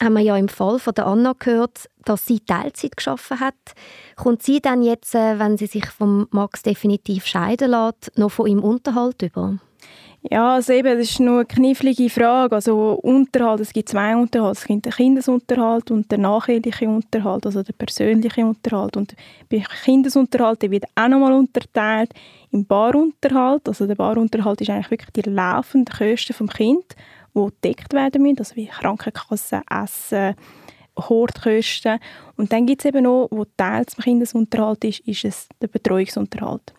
haben 0.01 0.13
wir 0.13 0.21
ja 0.21 0.37
im 0.37 0.47
Fall 0.47 0.79
von 0.79 0.93
der 0.93 1.07
Anna 1.07 1.33
gehört, 1.37 1.89
dass 2.05 2.25
sie 2.25 2.39
Teilzeit 2.39 2.95
geschaffen 2.95 3.39
hat. 3.39 3.55
Kommt 4.15 4.43
sie 4.43 4.61
dann 4.61 4.83
jetzt, 4.83 5.15
äh, 5.15 5.39
wenn 5.39 5.57
sie 5.57 5.67
sich 5.67 5.85
vom 5.87 6.27
Max 6.31 6.63
definitiv 6.63 7.25
scheiden 7.25 7.71
lässt, 7.71 8.11
noch 8.17 8.31
von 8.31 8.47
ihm 8.47 8.63
Unterhalt 8.63 9.21
über? 9.21 9.57
Ja, 10.29 10.55
also 10.55 10.73
eben, 10.73 10.97
das 10.97 11.11
ist 11.11 11.19
nur 11.19 11.35
eine 11.35 11.45
knifflige 11.45 12.09
Frage. 12.09 12.55
Also 12.55 12.99
Unterhalt, 13.01 13.61
es 13.61 13.71
gibt 13.71 13.89
zwei 13.89 14.15
Unterhalte. 14.15 14.59
Es 14.59 14.65
gibt 14.65 14.85
den 14.85 14.91
Kindesunterhalt 14.91 15.89
und 15.91 16.11
den 16.11 16.21
nachehelichen 16.21 16.95
Unterhalt, 16.95 17.45
also 17.45 17.63
der 17.63 17.73
persönliche 17.73 18.45
Unterhalt. 18.45 18.97
Und 18.97 19.15
bei 19.49 19.63
Kindesunterhalt 19.85 20.69
wird 20.69 20.85
auch 20.95 21.07
nochmal 21.07 21.33
unterteilt 21.33 22.11
im 22.51 22.65
Barunterhalt. 22.65 23.67
Also 23.69 23.87
der 23.87 23.95
Barunterhalt 23.95 24.59
ist 24.59 24.69
eigentlich 24.69 24.91
wirklich 24.91 25.11
die 25.11 25.29
laufenden 25.29 25.95
Kosten 25.95 26.33
vom 26.33 26.49
Kind 26.49 26.95
die 27.46 27.51
gedeckt 27.62 27.94
werden 27.94 28.24
müssen, 28.24 28.39
also 28.39 28.56
wie 28.56 28.67
Krankenkassen, 28.67 29.62
Essen, 29.70 30.36
Hortkosten. 30.98 32.00
Und 32.36 32.51
dann 32.51 32.65
gibt 32.65 32.82
es 32.82 32.86
eben 32.86 33.03
noch, 33.03 33.27
wo 33.32 33.46
Teil 33.46 33.86
zum 33.86 34.03
Kindesunterhalt 34.03 34.84
ist, 34.84 35.00
ist 35.01 35.25
es 35.25 35.50
der 35.62 35.67
Betreuungsunterhalt. 35.67 36.74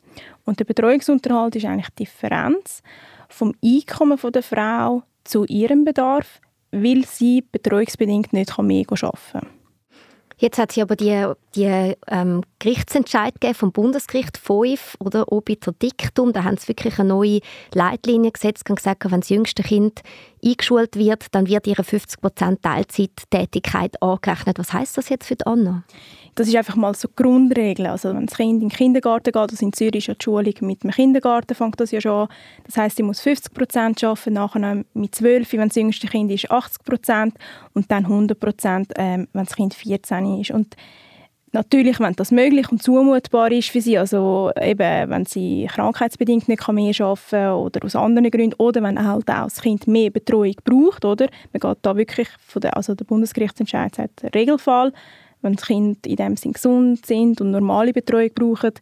Und 0.44 0.58
der 0.58 0.64
Betreuungsunterhalt 0.64 1.56
ist 1.56 1.66
eigentlich 1.66 1.90
die 1.90 2.04
Differenz 2.04 2.82
vom 3.28 3.54
Einkommen 3.64 4.18
der 4.32 4.42
Frau 4.42 5.02
zu 5.24 5.44
ihrem 5.44 5.84
Bedarf, 5.84 6.40
weil 6.72 7.04
sie 7.04 7.44
betreuungsbedingt 7.52 8.32
nicht 8.32 8.58
mehr 8.58 8.86
arbeiten 8.86 9.20
kann. 9.30 9.46
Jetzt 10.38 10.58
hat 10.58 10.70
es 10.70 10.78
aber 10.78 10.94
die, 10.94 11.26
die 11.56 11.94
ähm, 12.06 12.42
Gerichtsentscheid 12.60 13.34
vom 13.54 13.72
Bundesgericht 13.72 14.36
5 14.36 14.96
oder 14.98 15.30
Obiter 15.32 15.72
Diktum. 15.72 16.32
Da 16.32 16.42
haben 16.44 16.56
sie 16.56 16.68
wirklich 16.68 16.98
eine 16.98 17.10
neue 17.10 17.40
Leitlinie 17.72 18.32
gesetzt 18.32 18.68
und 18.68 18.76
gesagt, 18.76 19.04
wenn 19.10 19.20
das 19.20 19.28
jüngste 19.28 19.62
Kind 19.62 20.02
eingeschult 20.44 20.96
wird, 20.96 21.26
dann 21.32 21.46
wird 21.46 21.66
ihre 21.66 21.82
50% 21.82 22.60
Teilzeittätigkeit 22.60 24.02
angerechnet. 24.02 24.58
Was 24.58 24.72
heißt 24.72 24.96
das 24.98 25.08
jetzt 25.08 25.26
für 25.26 25.36
die 25.36 25.46
Anna? 25.46 25.84
Das 26.34 26.48
ist 26.48 26.56
einfach 26.56 26.76
mal 26.76 26.94
so 26.94 27.08
die 27.08 27.16
Grundregel. 27.16 27.86
Also 27.86 28.14
wenn 28.14 28.26
das 28.26 28.36
Kind 28.36 28.62
in 28.62 28.68
den 28.68 28.76
Kindergarten 28.76 29.32
geht, 29.32 29.36
also 29.36 29.64
in 29.64 29.72
Zürich 29.72 29.96
ist 29.96 30.06
ja 30.06 30.14
die 30.14 30.24
Schulung 30.24 30.54
mit 30.60 30.82
dem 30.82 30.90
Kindergarten, 30.90 31.54
fängt 31.54 31.80
das 31.80 31.90
ja 31.90 32.00
schon 32.00 32.22
an. 32.22 32.28
Das 32.64 32.76
heißt, 32.76 32.96
sie 32.96 33.02
muss 33.02 33.20
50 33.20 33.54
Prozent 33.54 34.04
arbeiten, 34.04 34.34
nachher 34.34 34.84
mit 34.94 35.14
12, 35.14 35.52
wenn 35.52 35.68
das 35.68 35.76
jüngste 35.76 36.06
Kind 36.06 36.30
ist, 36.30 36.50
80 36.50 36.84
Prozent 36.84 37.34
und 37.74 37.90
dann 37.90 38.04
100 38.04 38.38
Prozent, 38.38 38.92
ähm, 38.96 39.28
wenn 39.32 39.44
das 39.44 39.56
Kind 39.56 39.74
14 39.74 40.40
ist. 40.40 40.50
Und 40.50 40.76
Natürlich, 41.52 41.98
wenn 41.98 42.12
das 42.14 42.30
möglich 42.30 42.70
und 42.70 42.82
zumutbar 42.82 43.50
ist 43.50 43.70
für 43.70 43.80
sie, 43.80 43.96
also 43.96 44.50
eben, 44.60 45.10
wenn 45.10 45.24
sie 45.24 45.66
krankheitsbedingt 45.70 46.46
nicht 46.46 46.68
mehr 46.68 46.94
arbeiten 47.00 47.20
kann 47.30 47.52
oder 47.54 47.84
aus 47.84 47.96
anderen 47.96 48.30
Gründen 48.30 48.54
oder 48.58 48.82
wenn 48.82 49.02
halt 49.02 49.30
auch 49.30 49.44
das 49.44 49.62
Kind 49.62 49.86
mehr 49.86 50.10
Betreuung 50.10 50.56
braucht, 50.62 51.06
oder? 51.06 51.28
Man 51.52 51.60
geht 51.60 51.78
da 51.82 51.96
wirklich, 51.96 52.28
von 52.46 52.60
der, 52.60 52.76
also 52.76 52.94
der 52.94 53.06
Bundesgerichtsentscheid 53.06 53.94
sagt, 53.94 54.34
Regelfall, 54.34 54.92
wenn 55.40 55.54
die 55.54 55.62
Kinder 55.62 55.98
in 56.04 56.16
dem 56.16 56.36
Sinn 56.36 56.52
gesund 56.52 57.06
sind 57.06 57.40
und 57.40 57.50
normale 57.50 57.92
Betreuung 57.92 58.30
brauchen, 58.34 58.72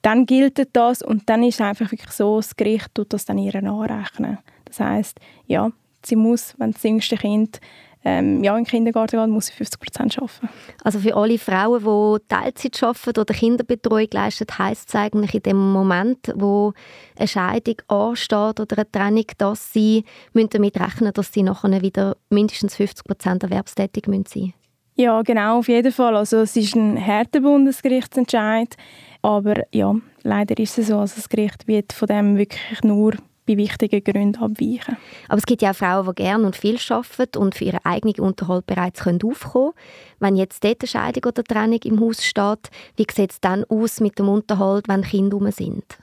dann 0.00 0.26
gilt 0.26 0.60
das 0.72 1.02
und 1.02 1.28
dann 1.28 1.44
ist 1.44 1.54
es 1.54 1.60
einfach 1.60 1.92
wirklich 1.92 2.10
so, 2.10 2.38
das 2.38 2.56
Gericht 2.56 2.92
tut 2.94 3.12
das 3.12 3.24
dann 3.24 3.38
ihr 3.38 3.54
anrechnen. 3.54 4.38
Das 4.64 4.80
heißt, 4.80 5.20
ja, 5.46 5.70
sie 6.04 6.16
muss, 6.16 6.54
wenn 6.58 6.72
das 6.72 6.82
jüngste 6.82 7.16
Kind 7.16 7.60
ähm, 8.04 8.42
ja, 8.42 8.56
in 8.56 8.64
den 8.64 8.70
Kindergarten 8.70 9.18
geht, 9.18 9.28
muss 9.28 9.46
sie 9.46 9.52
50 9.52 9.80
Prozent 9.80 10.18
arbeiten. 10.18 10.48
Also 10.82 10.98
für 10.98 11.14
alle 11.14 11.38
Frauen, 11.38 11.84
die 11.84 12.26
Teilzeit 12.28 12.82
arbeiten 12.82 13.20
oder 13.20 13.34
Kinderbetreuung 13.34 14.08
leisten, 14.12 14.46
heisst 14.58 14.88
es 14.88 14.94
eigentlich 14.94 15.34
in 15.34 15.42
dem 15.42 15.72
Moment, 15.72 16.32
wo 16.34 16.72
eine 17.16 17.28
Scheidung 17.28 17.76
ansteht 17.88 18.60
oder 18.60 18.76
eine 18.78 18.90
Trennung, 18.90 19.26
dass 19.38 19.72
sie 19.72 20.04
damit 20.34 20.76
rechnen 20.76 21.00
müssen, 21.00 21.12
dass 21.14 21.32
sie 21.32 21.42
nachher 21.42 21.82
wieder 21.82 22.16
mindestens 22.30 22.76
50 22.76 23.04
Prozent 23.04 23.42
erwerbstätig 23.44 24.04
sein 24.06 24.18
müssen? 24.18 24.54
Ja, 24.94 25.22
genau, 25.22 25.58
auf 25.58 25.68
jeden 25.68 25.92
Fall. 25.92 26.16
Also 26.16 26.38
es 26.38 26.56
ist 26.56 26.74
ein 26.74 27.04
harter 27.04 27.40
Bundesgerichtsentscheid, 27.40 28.76
aber 29.22 29.62
ja, 29.72 29.94
leider 30.22 30.58
ist 30.58 30.76
es 30.76 30.88
so, 30.88 30.98
also 30.98 31.14
das 31.16 31.28
Gericht 31.28 31.66
wird 31.66 31.92
von 31.92 32.08
dem 32.08 32.36
wirklich 32.36 32.82
nur 32.82 33.14
bei 33.46 33.56
wichtigen 33.56 34.04
Gründen 34.04 34.42
abweichen. 34.42 34.96
Aber 35.28 35.38
es 35.38 35.46
gibt 35.46 35.62
ja 35.62 35.70
auch 35.70 35.76
Frauen, 35.76 36.06
die 36.06 36.22
gerne 36.22 36.46
und 36.46 36.56
viel 36.56 36.78
arbeiten 36.88 37.38
und 37.38 37.54
für 37.54 37.64
ihren 37.64 37.84
eigenen 37.84 38.20
Unterhalt 38.20 38.66
bereits 38.66 39.00
aufkommen 39.06 39.32
können. 39.38 39.72
Wenn 40.20 40.36
jetzt 40.36 40.62
dort 40.62 40.80
eine 40.80 40.88
Scheidung 40.88 41.24
oder 41.26 41.42
Trennung 41.44 41.80
im 41.84 42.00
Haus 42.00 42.24
steht, 42.24 42.70
wie 42.96 43.06
sieht 43.10 43.32
es 43.32 43.40
dann 43.40 43.64
aus 43.64 44.00
mit 44.00 44.18
dem 44.18 44.28
Unterhalt, 44.28 44.88
wenn 44.88 45.02
Kinder 45.02 45.36
um 45.36 45.50
sind? 45.50 45.98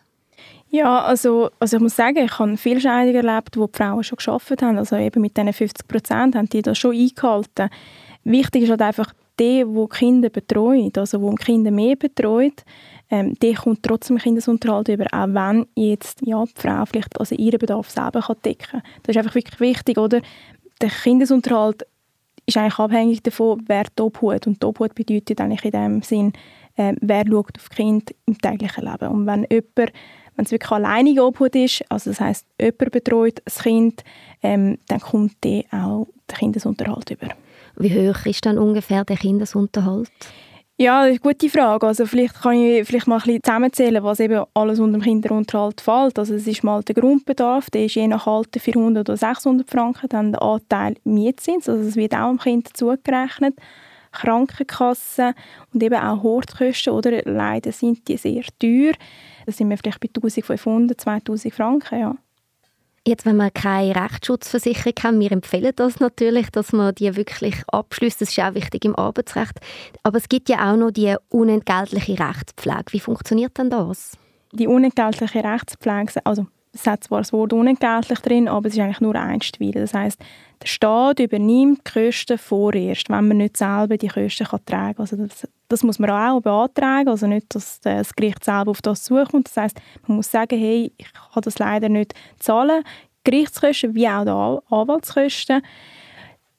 Ja, 0.72 1.02
also, 1.02 1.50
also 1.60 1.78
ich 1.78 1.84
muss 1.84 1.96
sagen, 1.96 2.26
ich 2.26 2.38
habe 2.38 2.56
viele 2.56 2.80
Scheidungen 2.80 3.28
erlebt, 3.28 3.58
wo 3.58 3.66
die 3.66 3.78
Frauen 3.78 4.04
schon 4.04 4.18
geschafft 4.18 4.62
haben. 4.62 4.78
Also 4.78 4.98
eben 4.98 5.22
mit 5.22 5.36
diesen 5.36 5.52
50 5.52 5.88
Prozent 5.88 6.36
haben 6.36 6.48
die 6.50 6.62
das 6.62 6.78
schon 6.78 6.96
eingehalten. 6.96 7.70
Wichtig 8.24 8.64
ist 8.64 8.70
halt 8.70 8.82
einfach, 8.82 9.14
der, 9.40 9.66
der 9.66 9.88
Kinder 9.88 10.30
betreut, 10.30 10.98
also 10.98 11.22
wo 11.22 11.32
Kinder 11.32 11.72
mehr 11.72 11.96
betreut, 11.96 12.64
ähm, 13.10 13.34
der 13.40 13.56
kommt 13.56 13.84
trotzdem 13.84 14.18
Kindesunterhalt 14.18 14.90
über, 14.90 15.06
auch 15.12 15.28
wenn 15.28 15.66
jetzt 15.76 16.20
ja, 16.22 16.44
die 16.46 16.52
Frau 16.56 16.86
vielleicht 16.86 17.20
also 17.20 17.36
ihren 17.36 17.60
Bedarf 17.60 17.90
selber 17.90 18.22
kann 18.22 18.38
decken 18.46 18.68
kann. 18.72 18.84
Das 19.04 19.16
ist 19.16 19.18
einfach 19.18 19.36
wirklich 19.36 19.60
wichtig, 19.60 19.98
oder? 19.98 20.22
Der 20.82 20.90
Kindesunterhalt 20.90 21.86
ist 22.46 22.58
eigentlich 22.58 22.80
abhängig 22.80 23.24
davon, 23.24 23.64
wer 23.68 23.84
die 23.84 24.02
Obhut. 24.02 24.48
Und 24.48 24.62
die 24.62 24.66
Obhut 24.66 24.96
bedeutet 24.96 25.42
eigentlich 25.42 25.66
in 25.66 25.72
dem 25.72 26.02
Sinn, 26.02 26.34
äh, 26.76 26.94
wer 27.02 27.26
schaut 27.26 27.58
auf 27.58 27.70
Kind 27.70 28.14
im 28.26 28.38
täglichen 28.38 28.86
Leben. 28.86 29.08
Und 29.10 29.26
wenn 29.26 29.46
jemand, 29.50 29.94
wenn 30.36 30.46
es 30.46 30.52
wirklich 30.52 30.72
alleinige 30.72 31.24
Obhut 31.24 31.56
ist, 31.56 31.84
also 31.90 32.12
das 32.12 32.20
heißt 32.20 32.46
jemand 32.60 32.92
betreut 32.92 33.42
das 33.46 33.60
Kind, 33.60 34.04
ähm, 34.42 34.78
dann 34.88 35.00
kommt 35.00 35.44
der 35.44 35.64
auch 35.72 36.08
der 36.30 36.38
Kindesunterhalt 36.38 37.12
über. 37.12 37.28
Wie 37.78 38.10
hoch 38.10 38.26
ist 38.26 38.46
dann 38.46 38.58
ungefähr 38.58 39.04
der 39.06 39.18
Kindesunterhalt? 39.18 40.12
Ja, 40.82 41.02
das 41.06 41.16
ist 41.16 41.26
eine 41.26 41.34
gute 41.34 41.50
Frage. 41.50 41.88
Also 41.88 42.06
vielleicht 42.06 42.36
kann 42.42 42.54
ich 42.54 42.88
vielleicht 42.88 43.06
mal 43.06 43.18
ein 43.18 43.24
bisschen 43.24 43.44
zusammenzählen, 43.44 44.02
was 44.02 44.22
eben 44.22 44.46
alles 44.54 44.80
unter 44.80 44.98
dem 44.98 45.02
Kinderunterhalt 45.02 45.82
fällt. 45.82 46.18
Also 46.18 46.36
es 46.36 46.48
ist 46.48 46.64
mal 46.64 46.82
der 46.84 46.96
Grundbedarf, 46.96 47.70
der 47.70 47.84
ist 47.84 47.96
je 47.96 48.08
nach 48.08 48.26
Alter 48.26 48.62
400 48.62 49.10
oder 49.10 49.18
600 49.18 49.70
Franken, 49.70 50.08
dann 50.08 50.32
der 50.32 50.42
Anteil 50.42 50.96
Mietzins, 51.04 51.68
also 51.68 51.86
es 51.86 51.98
wird 51.98 52.16
auch 52.16 52.30
dem 52.30 52.40
Kind 52.40 52.78
zugerechnet, 52.78 53.56
Krankenkasse 54.14 55.34
und 55.74 55.84
eben 55.84 56.00
auch 56.00 56.24
Hortkosten, 56.24 56.94
oder? 56.94 57.24
Leider 57.26 57.74
sind 57.74 58.08
die 58.08 58.16
sehr 58.16 58.44
teuer. 58.58 58.94
Da 59.46 59.52
sind 59.52 59.70
wir 59.70 59.78
vielleicht 59.78 60.00
bei 60.00 60.08
1500, 60.08 61.02
2000 61.02 61.54
Franken, 61.54 62.00
ja. 62.00 62.16
Jetzt, 63.08 63.26
wenn 63.26 63.38
man 63.38 63.54
keine 63.54 63.96
Rechtsschutzversicherung 63.96 64.94
hat, 65.02 65.20
wir 65.20 65.32
empfehlen 65.32 65.74
das 65.76 66.00
natürlich, 66.00 66.50
dass 66.52 66.74
man 66.74 66.94
die 66.96 67.16
wirklich 67.16 67.56
abschließt. 67.68 68.22
Das 68.22 68.30
ist 68.30 68.40
auch 68.40 68.54
wichtig 68.54 68.86
im 68.86 68.96
Arbeitsrecht. 68.96 69.60
Aber 70.04 70.18
es 70.18 70.30
gibt 70.30 70.50
ja 70.50 70.72
auch 70.72 70.78
noch 70.78 70.92
die 70.92 71.16
unentgeltliche 71.30 72.20
Rechtspflege. 72.20 72.92
Wie 72.92 73.00
funktioniert 73.00 73.58
denn 73.58 73.70
das? 73.70 74.18
Die 74.52 74.68
unentgeltliche 74.68 75.44
Rechtspflege, 75.44 76.26
also 76.26 76.48
es 76.72 76.86
hat 76.86 77.04
zwar 77.04 77.20
das 77.20 77.34
Wort 77.34 77.54
unentgeltlich 77.54 78.20
drin, 78.20 78.48
aber 78.48 78.68
es 78.68 78.74
ist 78.74 78.80
eigentlich 78.80 79.02
nur 79.02 79.16
einstweilen. 79.16 79.74
Das 79.74 79.94
heißt, 79.94 80.20
der 80.62 80.68
Staat 80.68 81.20
übernimmt 81.20 81.82
die 81.86 81.92
Kosten 81.92 82.38
vorerst, 82.38 83.10
wenn 83.10 83.28
man 83.28 83.38
nicht 83.38 83.58
selber 83.58 83.98
die 83.98 84.08
Kosten 84.08 84.46
tragen 84.46 84.66
kann. 84.66 84.96
Also 84.98 85.16
das, 85.16 85.48
das, 85.70 85.84
muss 85.84 86.00
man 86.00 86.10
auch 86.10 86.42
beantragen, 86.42 87.10
also 87.10 87.28
nicht, 87.28 87.56
dass 87.56 87.80
das 87.80 88.14
Gericht 88.14 88.44
selber 88.44 88.72
auf 88.72 88.82
das 88.82 89.04
zukommt. 89.04 89.48
Das 89.48 89.58
heißt, 89.58 89.82
man 90.08 90.18
muss 90.18 90.32
sagen, 90.32 90.60
hey, 90.60 90.92
ich 90.98 91.14
kann 91.14 91.42
das 91.44 91.60
leider 91.60 91.90
nicht 91.90 92.14
zahlen, 92.40 92.84
Gerichtskosten 93.24 93.96
wie 93.96 94.08
auch 94.08 94.24
die 94.24 94.74
Anwaltskosten. 94.76 95.62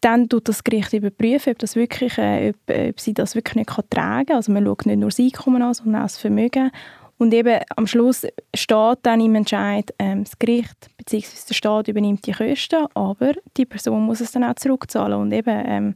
Dann 0.00 0.28
tut 0.28 0.48
das 0.48 0.64
Gericht 0.64 0.92
überprüfen, 0.94 1.52
ob, 1.52 1.58
das 1.58 1.76
wirklich, 1.76 2.16
äh, 2.16 2.50
ob, 2.50 2.76
ob 2.88 3.00
sie 3.00 3.12
das 3.12 3.34
wirklich 3.34 3.56
nicht 3.56 3.90
tragen 3.90 4.26
kann. 4.26 4.36
Also 4.36 4.50
man 4.52 4.64
schaut 4.64 4.86
nicht 4.86 4.98
nur 4.98 5.10
das 5.10 5.18
Einkommen 5.18 5.60
an, 5.60 5.74
sondern 5.74 6.02
auch 6.02 6.06
das 6.06 6.16
Vermögen. 6.16 6.70
Und 7.18 7.34
eben 7.34 7.60
am 7.76 7.86
Schluss 7.86 8.26
steht 8.54 8.98
dann 9.02 9.20
im 9.20 9.34
Entscheid, 9.34 9.92
ähm, 9.98 10.24
das 10.24 10.38
Gericht 10.38 10.88
bzw. 10.96 11.26
der 11.50 11.54
Staat 11.54 11.88
übernimmt 11.88 12.26
die 12.26 12.32
Kosten, 12.32 12.86
aber 12.94 13.34
die 13.58 13.66
Person 13.66 14.06
muss 14.06 14.22
es 14.22 14.32
dann 14.32 14.44
auch 14.44 14.54
zurückzahlen. 14.54 15.20
Und 15.20 15.32
eben, 15.32 15.62
ähm, 15.66 15.94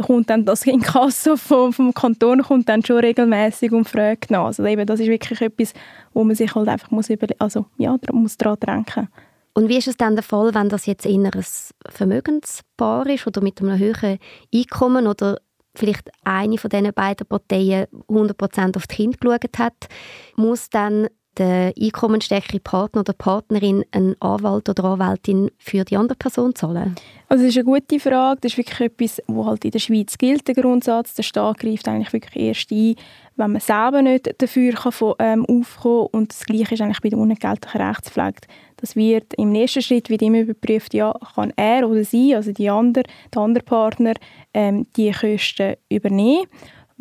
kommt 0.00 0.30
dann 0.30 0.44
das 0.44 0.66
Inkasso 0.66 1.36
vom, 1.36 1.72
vom 1.72 1.92
Kanton 1.92 2.42
kommt 2.42 2.68
dann 2.68 2.84
schon 2.84 2.98
regelmäßig 2.98 3.72
und 3.72 3.88
fragt 3.88 4.30
nach. 4.30 4.46
Also 4.46 4.64
eben, 4.64 4.86
das 4.86 5.00
ist 5.00 5.08
wirklich 5.08 5.40
etwas, 5.40 5.74
wo 6.12 6.24
man 6.24 6.36
sich 6.36 6.54
halt 6.54 6.68
einfach 6.68 6.90
muss 6.90 7.08
also 7.38 7.66
ja, 7.78 7.96
muss 8.12 8.36
daran 8.36 8.58
denken. 8.60 9.08
Und 9.54 9.68
wie 9.68 9.76
ist 9.76 9.88
es 9.88 9.96
dann 9.96 10.16
der 10.16 10.22
Fall, 10.22 10.54
wenn 10.54 10.68
das 10.68 10.86
jetzt 10.86 11.04
eher 11.04 11.30
ein 11.34 11.44
Vermögenspaar 11.88 13.06
ist 13.06 13.26
oder 13.26 13.42
mit 13.42 13.60
einem 13.60 13.78
höheren 13.78 14.18
Einkommen 14.54 15.06
oder 15.06 15.38
vielleicht 15.74 16.10
eine 16.24 16.58
von 16.58 16.70
diesen 16.70 16.92
beiden 16.92 17.26
Parteien 17.26 17.86
100% 18.08 18.76
auf 18.76 18.86
das 18.86 18.88
Kind 18.88 19.20
geschaut 19.20 19.58
hat, 19.58 19.88
muss 20.36 20.70
dann 20.70 21.08
der 21.38 21.72
einkommensstärkere 21.80 22.60
Partner 22.60 23.00
oder 23.00 23.12
Partnerin 23.12 23.84
einen 23.90 24.20
Anwalt 24.20 24.68
oder 24.68 24.84
Anwältin 24.84 25.50
für 25.58 25.84
die 25.84 25.96
andere 25.96 26.16
Person 26.16 26.54
zahlen? 26.54 26.94
Also 27.28 27.44
das 27.44 27.56
ist 27.56 27.58
eine 27.58 27.64
gute 27.64 27.98
Frage. 27.98 28.40
Das 28.42 28.52
ist 28.52 28.58
wirklich 28.58 28.80
etwas, 28.80 29.22
was 29.26 29.46
halt 29.46 29.64
in 29.64 29.70
der 29.70 29.78
Schweiz 29.78 30.18
gilt, 30.18 30.46
der 30.46 30.54
Grundsatz. 30.54 31.14
Der 31.14 31.22
Staat 31.22 31.58
greift 31.58 31.88
eigentlich 31.88 32.12
wirklich 32.12 32.44
erst 32.44 32.70
ein, 32.70 32.94
wenn 33.36 33.52
man 33.52 33.60
selber 33.60 34.02
nicht 34.02 34.34
dafür 34.36 34.72
kann, 34.74 35.14
ähm, 35.18 35.46
aufkommen 35.46 36.08
kann. 36.12 36.20
Und 36.20 36.32
das 36.32 36.44
Gleiche 36.44 36.74
ist 36.74 36.80
eigentlich 36.82 37.00
bei 37.00 37.08
der 37.08 37.18
unentgeltlichen 37.18 37.80
Rechtspflege. 37.80 38.40
Das 38.76 38.96
wird 38.96 39.32
im 39.34 39.52
nächsten 39.52 39.80
Schritt 39.80 40.10
wird 40.10 40.22
immer 40.22 40.40
überprüft, 40.40 40.92
ja, 40.92 41.14
kann 41.34 41.52
er 41.56 41.88
oder 41.88 42.04
sie, 42.04 42.34
also 42.34 42.52
die 42.52 42.68
andere, 42.68 43.04
der 43.32 43.42
andere 43.42 43.64
Partner, 43.64 44.14
ähm, 44.52 44.86
die 44.96 45.12
Kosten 45.12 45.76
übernehmen. 45.88 46.46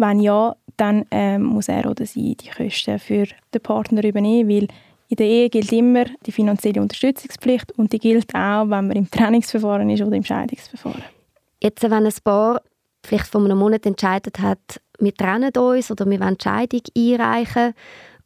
Wenn 0.01 0.19
ja, 0.19 0.55
dann 0.77 1.05
ähm, 1.11 1.43
muss 1.43 1.67
er 1.67 1.89
oder 1.89 2.05
sie 2.05 2.35
die 2.35 2.49
Kosten 2.49 2.97
für 2.99 3.27
den 3.53 3.61
Partner 3.61 4.03
übernehmen, 4.03 4.49
weil 4.49 4.67
in 5.09 5.17
der 5.17 5.27
Ehe 5.27 5.49
gilt 5.49 5.71
immer 5.71 6.05
die 6.25 6.31
finanzielle 6.31 6.81
Unterstützungspflicht 6.81 7.71
und 7.77 7.93
die 7.93 7.99
gilt 7.99 8.33
auch, 8.33 8.63
wenn 8.63 8.87
man 8.87 8.91
im 8.91 9.11
Trennungsverfahren 9.11 9.89
ist 9.89 10.01
oder 10.01 10.15
im 10.15 10.23
Scheidungsverfahren. 10.23 11.03
Jetzt, 11.61 11.83
wenn 11.83 11.93
ein 11.93 12.13
Paar 12.23 12.61
vielleicht 13.05 13.27
vor 13.27 13.43
einem 13.43 13.57
Monat 13.57 13.85
entscheidet 13.85 14.39
hat, 14.39 14.81
wir 14.99 15.13
trennen 15.13 15.51
uns 15.55 15.91
oder 15.91 16.09
wir 16.09 16.19
wollen 16.19 16.37
die 16.37 16.43
Scheidung 16.43 16.81
einreichen 16.97 17.73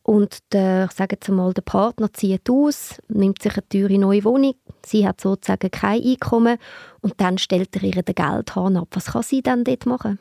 und 0.03 0.37
der, 0.53 0.85
ich 0.85 0.91
sage 0.91 1.15
jetzt 1.15 1.29
mal, 1.29 1.53
der 1.53 1.63
Partner 1.63 2.13
zieht 2.13 2.49
aus, 2.49 3.01
nimmt 3.07 3.41
sich 3.41 3.53
eine 3.53 3.67
teure 3.67 3.97
neue 3.97 4.23
Wohnung, 4.23 4.53
Sie 4.85 5.07
hat 5.07 5.19
sozusagen 5.19 5.71
kein 5.71 6.03
Einkommen 6.03 6.57
und 7.01 7.15
dann 7.17 7.37
stellt 7.37 7.75
er 7.75 7.83
ihr 7.83 8.03
den 8.03 8.15
Geldhahn 8.15 8.77
ab. 8.77 8.89
Was 8.91 9.07
kann 9.07 9.23
sie 9.23 9.41
dann 9.41 9.63
dort 9.63 9.85
machen? 9.85 10.19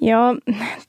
Ja, 0.00 0.36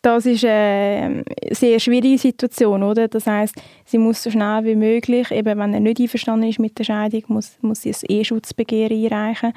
das 0.04 0.28
ist 0.28 0.46
eine 0.46 1.24
sehr 1.52 1.80
schwierige 1.80 2.20
Situation, 2.20 2.84
oder? 2.84 3.08
Das 3.08 3.26
heißt, 3.26 3.56
sie 3.86 3.98
muss 3.98 4.22
so 4.22 4.30
schnell 4.30 4.64
wie 4.66 4.76
möglich, 4.76 5.32
eben 5.32 5.58
wenn 5.58 5.74
er 5.74 5.80
nicht 5.80 6.00
einverstanden 6.00 6.48
ist 6.48 6.60
mit 6.60 6.78
der 6.78 6.84
Scheidung, 6.84 7.24
muss, 7.28 7.58
muss 7.62 7.82
sie 7.82 7.90
ein 7.90 7.96
E-Schutzbegehren 8.08 9.04
einreichen. 9.04 9.54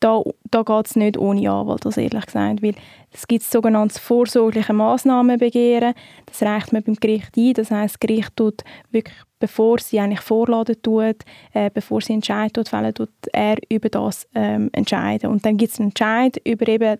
Da, 0.00 0.22
da 0.50 0.62
geht 0.62 0.86
es 0.86 0.96
nicht 0.96 1.18
ohne 1.18 1.50
Anwalt, 1.50 1.84
also 1.84 2.00
ehrlich 2.00 2.26
gesagt, 2.26 2.62
weil 2.62 2.74
es 3.12 3.26
gibt 3.26 3.42
sogenanntes 3.42 3.98
vorsorgliche 3.98 4.72
Massnahmenbegehren. 4.72 5.94
Das 6.26 6.42
reicht 6.42 6.72
man 6.72 6.84
beim 6.84 6.94
Gericht 6.94 7.36
ein. 7.36 7.52
Das 7.54 7.70
heißt, 7.72 7.94
das 7.94 8.00
Gericht 8.00 8.36
tut 8.36 8.62
wirklich, 8.92 9.16
bevor 9.40 9.78
sie 9.80 9.98
eigentlich 9.98 10.20
vorladen 10.20 10.80
tut, 10.82 11.24
äh, 11.52 11.70
bevor 11.72 12.00
sie 12.00 12.12
Entscheid 12.12 12.54
tut, 12.54 12.70
tut 12.94 13.10
er 13.32 13.56
über 13.68 13.88
das 13.88 14.28
ähm, 14.36 14.70
entscheiden. 14.72 15.30
Und 15.30 15.44
dann 15.44 15.56
gibt 15.56 15.72
es 15.72 15.80
einen 15.80 15.88
Entscheid 15.88 16.40
über 16.44 16.68
eben 16.68 16.98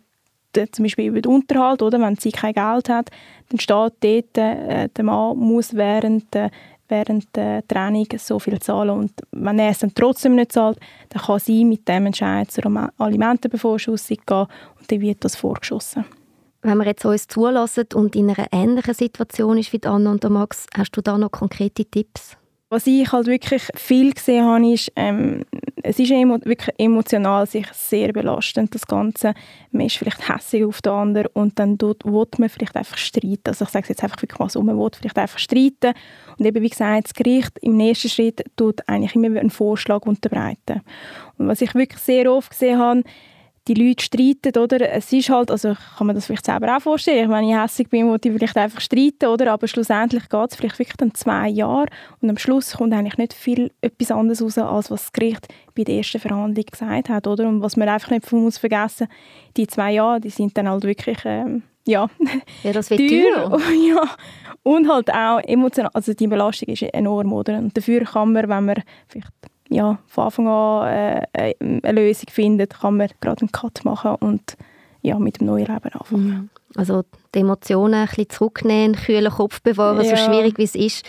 zum 0.72 0.84
Beispiel 0.84 1.06
über 1.06 1.20
den 1.20 1.32
Unterhalt, 1.32 1.82
oder? 1.82 2.00
wenn 2.00 2.16
sie 2.16 2.32
kein 2.32 2.54
Geld 2.54 2.88
hat, 2.88 3.10
dann 3.50 3.60
steht 3.60 3.76
dort, 4.00 4.38
äh, 4.38 4.88
der 4.88 5.04
Mann 5.04 5.36
muss 5.38 5.74
während 5.74 6.32
der, 6.34 6.50
während 6.88 7.34
der 7.36 7.66
Trennung 7.66 8.06
so 8.16 8.38
viel 8.38 8.58
zahlen 8.60 8.90
und 8.90 9.12
wenn 9.32 9.58
er 9.58 9.70
es 9.70 9.80
dann 9.80 9.94
trotzdem 9.94 10.34
nicht 10.34 10.52
zahlt, 10.52 10.78
dann 11.10 11.22
kann 11.22 11.38
sie 11.38 11.64
mit 11.64 11.86
dem 11.88 12.06
Entscheid 12.06 12.50
zur 12.50 12.90
Alimentenbevor-Schussung 12.98 14.18
gehen 14.26 14.46
und 14.78 14.90
dann 14.90 15.00
wird 15.00 15.24
das 15.24 15.36
vorgeschossen. 15.36 16.04
Wenn 16.62 16.78
wir 16.78 16.86
jetzt 16.86 17.04
uns 17.04 17.28
zulassen 17.28 17.86
und 17.94 18.16
in 18.16 18.30
einer 18.30 18.48
ähnlichen 18.50 18.94
Situation 18.94 19.58
ist 19.58 19.72
wie 19.72 19.84
Anna 19.84 20.10
und 20.10 20.28
Max, 20.28 20.66
hast 20.76 20.90
du 20.96 21.00
da 21.00 21.16
noch 21.16 21.30
konkrete 21.30 21.84
Tipps? 21.84 22.36
Was 22.70 22.86
ich 22.86 23.10
halt 23.12 23.26
wirklich 23.26 23.62
viel 23.74 24.12
gesehen 24.12 24.44
habe, 24.44 24.72
ist, 24.72 24.92
ähm, 24.94 25.42
es 25.82 25.98
ist 25.98 26.10
emo 26.10 26.38
wirklich 26.44 26.74
emotional 26.78 27.46
sich 27.46 27.66
sehr 27.72 28.12
belastend, 28.12 28.74
das 28.74 28.86
Ganze. 28.86 29.32
Man 29.70 29.86
ist 29.86 29.96
vielleicht 29.96 30.28
hässlich 30.28 30.64
auf 30.64 30.82
den 30.82 30.92
anderen 30.92 31.28
und 31.32 31.58
dann 31.58 31.78
dort 31.78 32.04
will 32.04 32.26
man 32.36 32.50
vielleicht 32.50 32.76
einfach 32.76 32.98
streiten. 32.98 33.46
Also 33.46 33.64
ich 33.64 33.70
sage 33.70 33.84
es 33.84 33.88
jetzt 33.88 34.04
einfach 34.04 34.20
wirklich 34.20 34.38
mal 34.38 34.50
so, 34.50 34.62
man 34.62 34.78
will 34.78 34.90
vielleicht 34.94 35.16
einfach 35.16 35.38
streiten. 35.38 35.94
Und 36.36 36.44
eben 36.44 36.62
wie 36.62 36.68
gesagt, 36.68 37.06
das 37.06 37.14
Gericht 37.14 37.58
im 37.62 37.78
nächsten 37.78 38.10
Schritt 38.10 38.44
tut 38.56 38.86
eigentlich 38.86 39.14
immer 39.14 39.40
einen 39.40 39.50
Vorschlag 39.50 40.04
unterbreiten. 40.04 40.82
Und 41.38 41.48
was 41.48 41.62
ich 41.62 41.74
wirklich 41.74 42.02
sehr 42.02 42.30
oft 42.30 42.50
gesehen 42.50 42.78
habe, 42.78 43.02
die 43.68 43.74
Leute 43.74 44.02
streiten, 44.02 44.56
oder? 44.58 44.90
Es 44.92 45.12
ist 45.12 45.28
halt, 45.28 45.50
also 45.50 45.76
kann 45.96 46.06
man 46.06 46.16
das 46.16 46.26
vielleicht 46.26 46.46
selber 46.46 46.74
auch 46.74 46.80
vorstellen, 46.80 47.30
wenn 47.30 47.48
ich 47.48 47.54
hässlich 47.54 47.88
bin, 47.88 48.08
wollte 48.08 48.28
ich 48.28 48.34
vielleicht 48.34 48.56
einfach 48.56 48.80
streiten, 48.80 49.26
oder? 49.26 49.52
Aber 49.52 49.68
schlussendlich 49.68 50.28
geht 50.28 50.50
es 50.50 50.56
vielleicht 50.56 50.78
wirklich 50.78 50.96
dann 50.96 51.14
zwei 51.14 51.48
Jahre 51.48 51.86
und 52.20 52.30
am 52.30 52.38
Schluss 52.38 52.72
kommt 52.72 52.94
eigentlich 52.94 53.18
nicht 53.18 53.34
viel 53.34 53.70
etwas 53.82 54.10
anderes 54.10 54.42
raus, 54.42 54.58
als 54.58 54.90
was 54.90 55.02
das 55.02 55.12
Gericht 55.12 55.46
bei 55.74 55.84
der 55.84 55.96
ersten 55.96 56.18
Verhandlung 56.18 56.64
gesagt 56.64 57.08
hat, 57.10 57.26
oder? 57.26 57.46
Und 57.46 57.60
was 57.60 57.76
man 57.76 57.88
einfach 57.88 58.10
nicht 58.10 58.30
muss 58.32 58.58
vergessen, 58.58 59.08
die 59.56 59.66
zwei 59.66 59.92
Jahre, 59.92 60.20
die 60.20 60.30
sind 60.30 60.56
dann 60.56 60.68
halt 60.68 60.84
wirklich, 60.84 61.18
ähm, 61.24 61.62
ja, 61.86 62.08
ja, 62.62 62.72
das 62.72 62.90
wird 62.90 63.00
teuer. 63.00 63.50
teuer. 63.50 63.60
ja. 63.88 64.02
Und 64.62 64.90
halt 64.90 65.12
auch 65.12 65.40
emotional, 65.40 65.90
also 65.94 66.12
die 66.14 66.26
Belastung 66.26 66.68
ist 66.68 66.82
enorm, 66.82 67.32
oder? 67.32 67.58
Und 67.58 67.76
dafür 67.76 68.00
kann 68.04 68.32
man, 68.32 68.48
wenn 68.48 68.64
man 68.64 68.82
vielleicht 69.06 69.30
ja, 69.68 69.98
von 70.06 70.24
Anfang 70.24 70.48
an 70.48 70.88
äh, 70.88 71.22
äh, 71.32 71.54
eine 71.60 72.00
Lösung 72.00 72.28
findet, 72.30 72.80
kann 72.80 72.96
man 72.96 73.08
gerade 73.20 73.42
einen 73.42 73.52
Cut 73.52 73.84
machen 73.84 74.14
und 74.16 74.56
ja, 75.02 75.18
mit 75.18 75.40
dem 75.40 75.46
neuen 75.46 75.66
Leben 75.66 75.92
anfangen. 75.92 76.26
Mhm. 76.26 76.50
Also 76.74 77.04
die 77.34 77.40
Emotionen 77.40 77.94
ein 77.94 78.06
bisschen 78.06 78.30
zurücknehmen, 78.30 78.96
kühlen 78.96 79.32
Kopf 79.32 79.62
bewahren, 79.62 80.04
ja. 80.04 80.16
so 80.16 80.16
schwierig 80.16 80.58
wie 80.58 80.64
es 80.64 80.74
ist. 80.74 81.04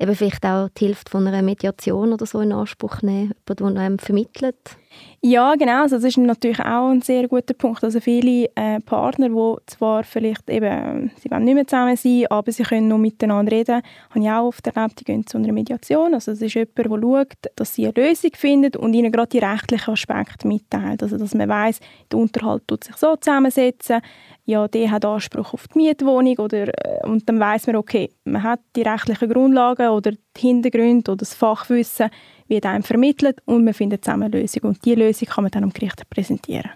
Eben 0.00 0.14
vielleicht 0.16 0.44
auch 0.44 0.68
die 0.76 0.86
Hilfe 0.86 1.04
von 1.08 1.26
einer 1.26 1.42
Mediation 1.42 2.12
oder 2.12 2.26
so 2.26 2.40
in 2.40 2.52
Anspruch 2.52 3.02
nehmen, 3.02 3.32
jemand, 3.48 3.76
der 3.76 3.82
einem 3.82 3.98
vermittelt. 3.98 4.76
Ja, 5.20 5.54
genau. 5.54 5.82
Also 5.82 5.96
das 5.96 6.04
ist 6.04 6.18
natürlich 6.18 6.60
auch 6.60 6.90
ein 6.90 7.00
sehr 7.00 7.28
guter 7.28 7.54
Punkt. 7.54 7.82
Also 7.82 8.00
viele 8.00 8.50
äh, 8.56 8.80
Partner, 8.80 9.28
die 9.28 9.56
zwar 9.66 10.04
vielleicht 10.04 10.50
eben, 10.50 11.10
sie 11.16 11.30
wollen 11.30 11.44
nicht 11.44 11.54
mehr 11.54 11.66
zusammen 11.66 11.96
sein, 11.96 12.26
aber 12.28 12.52
sie 12.52 12.62
können 12.62 12.88
noch 12.88 12.98
miteinander 12.98 13.52
reden, 13.52 13.82
habe 14.10 14.20
ich 14.20 14.30
auch 14.30 14.48
oft 14.48 14.66
erlebt, 14.66 15.00
die 15.00 15.04
gehen 15.04 15.26
zu 15.26 15.38
einer 15.38 15.52
Mediation. 15.52 16.12
Also 16.12 16.32
es 16.32 16.42
ist 16.42 16.54
jemand, 16.54 16.76
der 16.76 16.84
schaut, 16.84 17.28
dass 17.56 17.74
sie 17.74 17.86
eine 17.86 18.08
Lösung 18.08 18.32
findet 18.34 18.76
und 18.76 18.92
ihnen 18.92 19.10
gerade 19.10 19.28
die 19.28 19.38
rechtlichen 19.38 19.92
Aspekte 19.92 20.46
mitteilt. 20.46 21.02
Also 21.02 21.16
dass 21.16 21.34
man 21.34 21.48
weiß, 21.48 21.80
der 22.12 22.18
Unterhalt 22.18 22.68
tut 22.68 22.84
sich 22.84 22.96
so 22.96 23.16
zusammensetzen, 23.16 24.02
ja, 24.46 24.68
der 24.68 24.90
hat 24.90 25.03
Anspruch 25.04 25.54
auf 25.54 25.68
die 25.68 25.78
Mietwohnung 25.78 26.36
oder, 26.38 26.68
äh, 26.68 27.06
und 27.06 27.28
dann 27.28 27.40
weiß 27.40 27.66
man, 27.68 27.76
okay, 27.76 28.10
man 28.24 28.42
hat 28.42 28.60
die 28.76 28.82
rechtlichen 28.82 29.28
Grundlagen 29.28 29.88
oder 29.88 30.12
die 30.12 30.40
Hintergründe 30.40 31.12
oder 31.12 31.18
das 31.18 31.34
Fachwissen, 31.34 32.10
wird 32.48 32.66
einem 32.66 32.82
vermittelt 32.82 33.38
und 33.44 33.64
man 33.64 33.74
findet 33.74 34.04
zusammen 34.04 34.24
eine 34.24 34.40
Lösung. 34.40 34.62
Und 34.62 34.84
diese 34.84 34.96
Lösung 34.96 35.28
kann 35.28 35.44
man 35.44 35.50
dann 35.50 35.64
am 35.64 35.72
Gericht 35.72 36.08
präsentieren. 36.10 36.70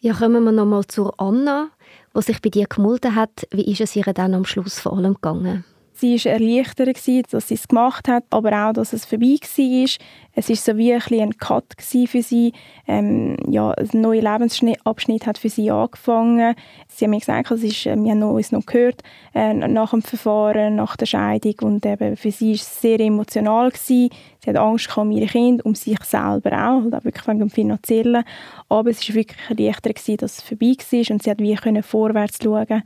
Ja, 0.00 0.12
kommen 0.12 0.44
wir 0.44 0.52
nochmal 0.52 0.84
zur 0.86 1.18
Anna, 1.18 1.70
die 2.14 2.22
sich 2.22 2.40
bei 2.42 2.50
dir 2.50 2.66
gemulden 2.66 3.14
hat. 3.14 3.46
Wie 3.50 3.70
ist 3.70 3.80
es 3.80 3.96
ihr 3.96 4.04
dann 4.04 4.34
am 4.34 4.44
Schluss 4.44 4.78
vor 4.78 4.92
allem 4.96 5.14
gegangen? 5.14 5.64
Sie 5.96 6.16
war 6.16 6.32
erleichtert, 6.32 6.88
dass 7.32 7.48
sie 7.48 7.54
es 7.54 7.68
gemacht 7.68 8.08
hat, 8.08 8.24
aber 8.30 8.68
auch, 8.68 8.72
dass 8.72 8.92
es 8.92 9.04
vorbei 9.04 9.38
war. 9.40 9.88
Es 10.36 10.48
war 10.48 10.56
so 10.56 10.76
wie 10.76 10.92
ein, 10.92 11.00
ein 11.20 11.36
Cut 11.38 11.76
für 11.78 12.20
sie. 12.20 12.52
Ähm, 12.88 13.36
ja, 13.48 13.70
ein 13.70 13.88
neuer 13.92 14.20
Lebensabschnitt 14.22 15.24
hat 15.24 15.38
für 15.38 15.48
sie 15.48 15.70
angefangen. 15.70 16.56
Sie 16.88 17.04
haben 17.04 17.12
mir 17.12 17.20
gesagt, 17.20 17.52
es 17.52 17.62
ist, 17.62 17.84
wir 17.84 17.92
haben 17.92 18.22
uns 18.24 18.50
noch 18.50 18.66
gehört 18.66 19.02
äh, 19.36 19.54
nach 19.54 19.90
dem 19.90 20.02
Verfahren, 20.02 20.74
nach 20.74 20.96
der 20.96 21.06
Scheidung. 21.06 21.54
Und 21.62 21.86
eben 21.86 22.16
für 22.16 22.32
sie 22.32 22.48
war 22.48 22.54
es 22.54 22.80
sehr 22.80 22.98
emotional. 22.98 23.70
Gewesen. 23.70 24.10
Sie 24.44 24.50
hat 24.50 24.56
Angst 24.56 24.96
um 24.96 25.12
ihre 25.12 25.26
Kinder, 25.26 25.64
um 25.64 25.76
sich 25.76 26.02
selber 26.02 26.50
auch, 26.52 26.82
halt 26.82 26.94
auch 26.94 27.04
wirklich 27.04 27.28
wegen 27.28 27.38
dem 27.38 27.50
Finanziellen. 27.50 28.24
Aber 28.68 28.90
es 28.90 29.08
war 29.08 29.14
wirklich 29.14 29.48
erleichtert, 29.48 30.22
dass 30.22 30.38
es 30.38 30.42
vorbei 30.42 30.74
war 30.76 31.10
und 31.14 31.22
sie 31.22 31.30
hat 31.30 31.38
wie 31.38 31.82
vorwärts 31.82 32.38
schauen 32.42 32.82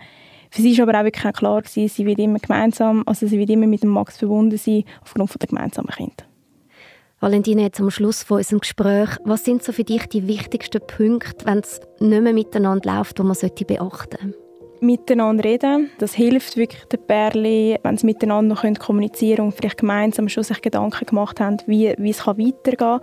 für 0.50 0.62
sie 0.62 0.76
war 0.78 0.88
aber 0.88 1.00
auch 1.00 1.04
wirklich 1.04 1.34
klar, 1.34 1.62
gewesen, 1.62 1.88
sie 1.88 2.06
wird 2.06 2.18
immer 2.18 2.38
gemeinsam, 2.38 3.02
also 3.06 3.26
sie 3.26 3.38
wird 3.38 3.50
immer 3.50 3.66
mit 3.66 3.82
dem 3.82 3.90
Max 3.90 4.16
verbunden 4.16 4.56
sein, 4.56 4.84
aufgrund 5.02 5.30
von 5.30 5.38
der 5.38 5.48
gemeinsamen 5.48 5.88
Kinder. 5.88 6.24
Valentina, 7.20 7.62
jetzt 7.62 7.80
am 7.80 7.90
Schluss 7.90 8.22
von 8.22 8.38
unserem 8.38 8.60
Gespräch, 8.60 9.10
was 9.24 9.44
sind 9.44 9.64
so 9.64 9.72
für 9.72 9.82
dich 9.82 10.06
die 10.06 10.28
wichtigsten 10.28 10.80
Punkte, 10.80 11.44
wenn 11.46 11.58
es 11.58 11.80
nicht 11.98 12.22
mehr 12.22 12.32
miteinander 12.32 12.96
läuft, 12.96 13.18
die 13.18 13.22
man 13.22 13.36
beachten 13.36 14.18
sollte? 14.20 14.34
Miteinander 14.80 15.42
reden, 15.42 15.90
das 15.98 16.14
hilft 16.14 16.56
wirklich 16.56 16.84
den 16.84 17.04
Pärchen, 17.04 17.78
wenn 17.82 17.96
sie 17.96 18.06
miteinander 18.06 18.54
noch 18.54 18.78
kommunizieren 18.78 19.46
und 19.46 19.52
vielleicht 19.52 19.78
gemeinsam 19.78 20.28
schon 20.28 20.44
sich 20.44 20.62
Gedanken 20.62 21.06
gemacht 21.06 21.40
haben, 21.40 21.56
wie, 21.66 21.92
wie 21.98 22.10
es 22.10 22.24
weitergehen 22.24 22.76
kann 22.76 23.00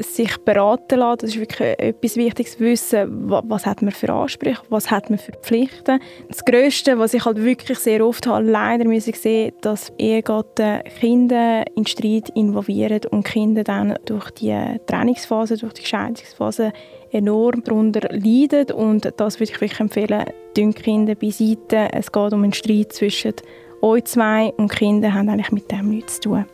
sich 0.00 0.36
beraten 0.38 0.98
lassen. 0.98 1.18
Das 1.20 1.30
ist 1.30 1.40
wirklich 1.40 1.78
etwas 1.78 2.16
Wichtiges 2.16 2.60
wissen, 2.60 3.30
was 3.30 3.66
hat 3.66 3.82
man 3.82 3.90
für 3.90 4.12
Ansprüche, 4.12 4.62
was 4.68 4.90
hat 4.90 5.10
man 5.10 5.18
für 5.18 5.32
Pflichten. 5.32 6.00
Das 6.28 6.44
Größte, 6.44 6.98
was 6.98 7.14
ich 7.14 7.24
halt 7.24 7.42
wirklich 7.42 7.78
sehr 7.78 8.06
oft 8.06 8.26
habe, 8.26 8.44
leider 8.44 8.84
muss 8.84 9.08
ich 9.08 9.18
sehen, 9.18 9.52
dass 9.60 9.92
Ehegatten 9.98 10.82
Kinder 11.00 11.64
in 11.74 11.86
Streit 11.86 12.30
involvieren 12.30 13.00
und 13.10 13.24
Kinder 13.24 13.64
dann 13.64 13.96
durch 14.04 14.30
die 14.30 14.56
Trainingsphase, 14.86 15.56
durch 15.56 15.72
die 15.74 15.86
Scheidungsphase 15.86 16.72
enorm 17.10 17.62
darunter 17.64 18.08
leiden 18.10 18.70
und 18.72 19.12
das 19.16 19.38
würde 19.38 19.52
ich 19.52 19.60
wirklich 19.60 19.80
empfehlen, 19.80 20.24
die 20.56 20.70
Kinder 20.72 21.14
beiseite. 21.14 21.88
Es 21.92 22.10
geht 22.10 22.32
um 22.32 22.42
einen 22.42 22.52
Streit 22.52 22.92
zwischen 22.92 23.34
euch 23.82 24.04
zwei 24.04 24.52
und 24.56 24.70
Kinder 24.70 25.12
haben 25.12 25.28
eigentlich 25.28 25.52
mit 25.52 25.70
dem 25.70 25.90
nichts 25.90 26.20
zu 26.20 26.30
tun. 26.30 26.46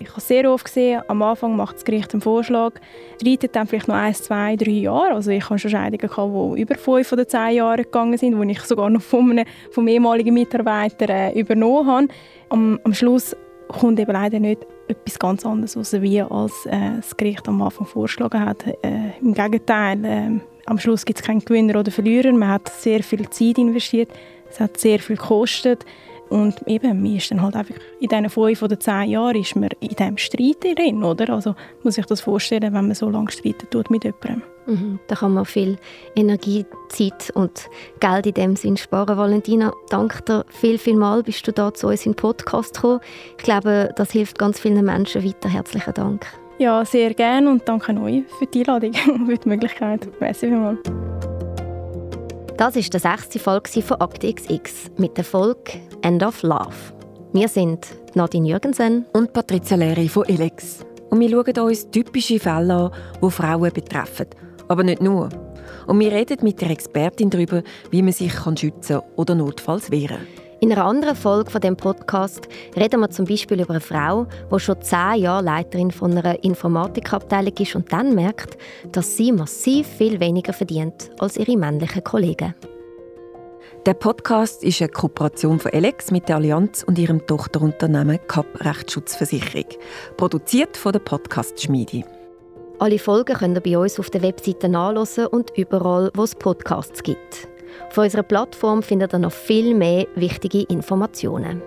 Ich 0.00 0.10
habe 0.10 0.20
sehr 0.20 0.50
oft 0.50 0.64
gesehen, 0.64 1.02
am 1.08 1.22
Anfang 1.22 1.56
macht 1.56 1.76
das 1.76 1.84
Gericht 1.84 2.12
einen 2.12 2.20
Vorschlag, 2.20 2.74
reitet 3.24 3.56
dann 3.56 3.66
vielleicht 3.66 3.88
noch 3.88 3.96
ein, 3.96 4.14
zwei, 4.14 4.54
drei 4.56 4.70
Jahre. 4.70 5.14
Also 5.14 5.30
ich 5.30 5.44
habe 5.48 5.58
schon 5.58 5.70
Scheidungen 5.70 5.98
gehabt, 5.98 6.56
die 6.56 6.62
über 6.62 6.74
fünf 6.76 7.12
oder 7.12 7.26
zehn 7.26 7.56
Jahre 7.56 7.82
gegangen 7.82 8.16
sind, 8.16 8.40
die 8.40 8.52
ich 8.52 8.60
sogar 8.60 8.90
noch 8.90 9.02
von 9.02 9.30
einem, 9.30 9.46
vom 9.72 9.88
ehemaligen 9.88 10.34
Mitarbeiter 10.34 11.08
äh, 11.08 11.38
übernommen 11.38 11.86
habe. 11.86 12.08
Am, 12.48 12.78
am 12.84 12.94
Schluss 12.94 13.34
kommt 13.68 13.98
eben 13.98 14.12
leider 14.12 14.38
nicht 14.38 14.66
etwas 14.88 15.18
ganz 15.18 15.44
anderes 15.44 15.76
raus, 15.76 15.92
wie 16.00 16.22
als 16.22 16.66
äh, 16.66 16.96
das 16.96 17.16
Gericht 17.16 17.48
am 17.48 17.60
Anfang 17.60 17.86
vorgeschlagen 17.86 18.40
hat. 18.40 18.66
Äh, 18.66 19.10
Im 19.20 19.34
Gegenteil, 19.34 20.04
äh, 20.04 20.40
am 20.66 20.78
Schluss 20.78 21.04
gibt 21.04 21.20
es 21.20 21.26
keinen 21.26 21.44
Gewinner 21.44 21.80
oder 21.80 21.90
Verlierer. 21.90 22.32
Man 22.32 22.48
hat 22.48 22.68
sehr 22.68 23.02
viel 23.02 23.28
Zeit 23.30 23.58
investiert, 23.58 24.10
es 24.48 24.60
hat 24.60 24.78
sehr 24.78 24.98
viel 24.98 25.16
gekostet. 25.16 25.84
Und 26.30 26.66
eben, 26.66 27.02
man 27.02 27.16
ist 27.16 27.30
dann 27.30 27.42
halt 27.42 27.56
einfach 27.56 27.74
in 28.00 28.08
diesen 28.08 28.28
fünf 28.28 28.62
oder 28.62 28.78
zehn 28.78 29.10
Jahren 29.10 29.36
ist 29.36 29.56
man 29.56 29.70
in 29.80 29.88
diesem 29.88 30.18
Streit 30.18 30.62
drin, 30.62 31.02
oder? 31.02 31.30
Also 31.30 31.54
muss 31.82 31.98
ich 31.98 32.06
das 32.06 32.20
vorstellen, 32.20 32.74
wenn 32.74 32.86
man 32.86 32.94
so 32.94 33.08
lange 33.08 33.30
streiten 33.30 33.68
tut 33.70 33.90
mit 33.90 34.04
jemandem. 34.04 34.42
Mhm, 34.66 34.98
da 35.06 35.14
kann 35.14 35.32
man 35.32 35.46
viel 35.46 35.78
Energie, 36.14 36.66
Zeit 36.90 37.30
und 37.34 37.68
Geld 38.00 38.26
in 38.26 38.34
dem 38.34 38.56
Sinn 38.56 38.76
sparen. 38.76 39.16
Valentina, 39.16 39.72
danke 39.88 40.22
dir 40.22 40.44
viel, 40.50 40.76
viel 40.76 40.96
mal, 40.96 41.22
bist 41.22 41.46
du 41.46 41.52
da 41.52 41.72
zu 41.72 41.88
uns 41.88 42.04
in 42.04 42.12
den 42.12 42.16
Podcast 42.16 42.74
gekommen. 42.74 43.00
Ich 43.38 43.44
glaube, 43.44 43.90
das 43.96 44.10
hilft 44.10 44.38
ganz 44.38 44.60
vielen 44.60 44.84
Menschen 44.84 45.24
weiter. 45.24 45.48
Herzlichen 45.48 45.94
Dank. 45.94 46.26
Ja, 46.58 46.84
sehr 46.84 47.14
gerne 47.14 47.50
und 47.50 47.66
danke 47.66 47.98
euch 48.00 48.24
für 48.38 48.46
die 48.46 48.60
Einladung 48.60 48.92
und 49.12 49.26
für 49.30 49.38
die 49.38 49.48
Möglichkeit. 49.48 50.08
Merci 50.20 50.48
vielmals. 50.48 50.80
Das 52.58 52.74
ist 52.74 52.92
die 52.92 52.98
sechste 52.98 53.38
Folge 53.38 53.80
von 53.82 54.00
Akte 54.00 54.34
XX 54.34 54.90
mit 54.96 55.16
der 55.16 55.22
Folge 55.22 55.74
End 56.02 56.24
of 56.24 56.42
Love. 56.42 56.74
Wir 57.32 57.46
sind 57.46 57.86
Nadine 58.16 58.48
Jürgensen 58.48 59.06
und 59.12 59.32
Patricia 59.32 59.76
Leri 59.76 60.08
von 60.08 60.24
Elex. 60.24 60.84
Und 61.08 61.20
wir 61.20 61.30
schauen 61.30 61.68
uns 61.68 61.88
typische 61.88 62.40
Fälle 62.40 62.74
an, 62.74 62.90
die 63.22 63.30
Frauen 63.30 63.72
betreffen. 63.72 64.26
Aber 64.66 64.82
nicht 64.82 65.00
nur. 65.00 65.28
Und 65.86 66.00
wir 66.00 66.10
reden 66.10 66.38
mit 66.42 66.60
der 66.60 66.70
Expertin 66.70 67.30
darüber, 67.30 67.62
wie 67.92 68.02
man 68.02 68.12
sich 68.12 68.34
schützen 68.56 69.02
oder 69.14 69.36
notfalls 69.36 69.92
wehren 69.92 70.18
kann. 70.18 70.47
In 70.60 70.72
einer 70.72 70.86
anderen 70.86 71.14
Folge 71.14 71.52
von 71.52 71.60
dem 71.60 71.76
Podcast 71.76 72.48
reden 72.74 72.98
wir 72.98 73.10
zum 73.10 73.26
Beispiel 73.26 73.60
über 73.60 73.70
eine 73.70 73.80
Frau, 73.80 74.26
die 74.52 74.58
schon 74.58 74.82
zehn 74.82 75.22
Jahre 75.22 75.44
Leiterin 75.44 75.92
von 75.92 76.18
einer 76.18 76.42
Informatikabteilung 76.42 77.54
ist 77.60 77.76
und 77.76 77.92
dann 77.92 78.16
merkt, 78.16 78.58
dass 78.90 79.16
sie 79.16 79.30
massiv 79.30 79.86
viel 79.86 80.18
weniger 80.18 80.52
verdient 80.52 81.10
als 81.20 81.36
ihre 81.36 81.56
männlichen 81.56 82.02
Kollegen. 82.02 82.56
Der 83.86 83.94
Podcast 83.94 84.64
ist 84.64 84.82
eine 84.82 84.90
Kooperation 84.90 85.60
von 85.60 85.70
Alex 85.70 86.10
mit 86.10 86.28
der 86.28 86.36
Allianz 86.36 86.82
und 86.82 86.98
ihrem 86.98 87.24
Tochterunternehmen 87.24 88.18
CAP 88.26 88.46
Rechtsschutzversicherung, 88.64 89.66
produziert 90.16 90.76
von 90.76 90.90
der 90.90 90.98
Podcast 90.98 91.62
Schmiede. 91.62 92.02
Alle 92.80 92.98
Folgen 92.98 93.36
könnt 93.36 93.56
ihr 93.56 93.60
bei 93.60 93.78
uns 93.78 94.00
auf 94.00 94.10
der 94.10 94.22
Webseite 94.22 94.68
nachlesen 94.68 95.28
und 95.28 95.56
überall, 95.56 96.10
wo 96.14 96.24
es 96.24 96.34
Podcasts 96.34 97.04
gibt. 97.04 97.48
Auf 97.88 97.98
unserer 97.98 98.22
Plattform 98.22 98.82
findet 98.82 99.14
ihr 99.14 99.18
noch 99.18 99.32
viel 99.32 99.74
mehr 99.74 100.06
wichtige 100.14 100.62
Informationen. 100.62 101.62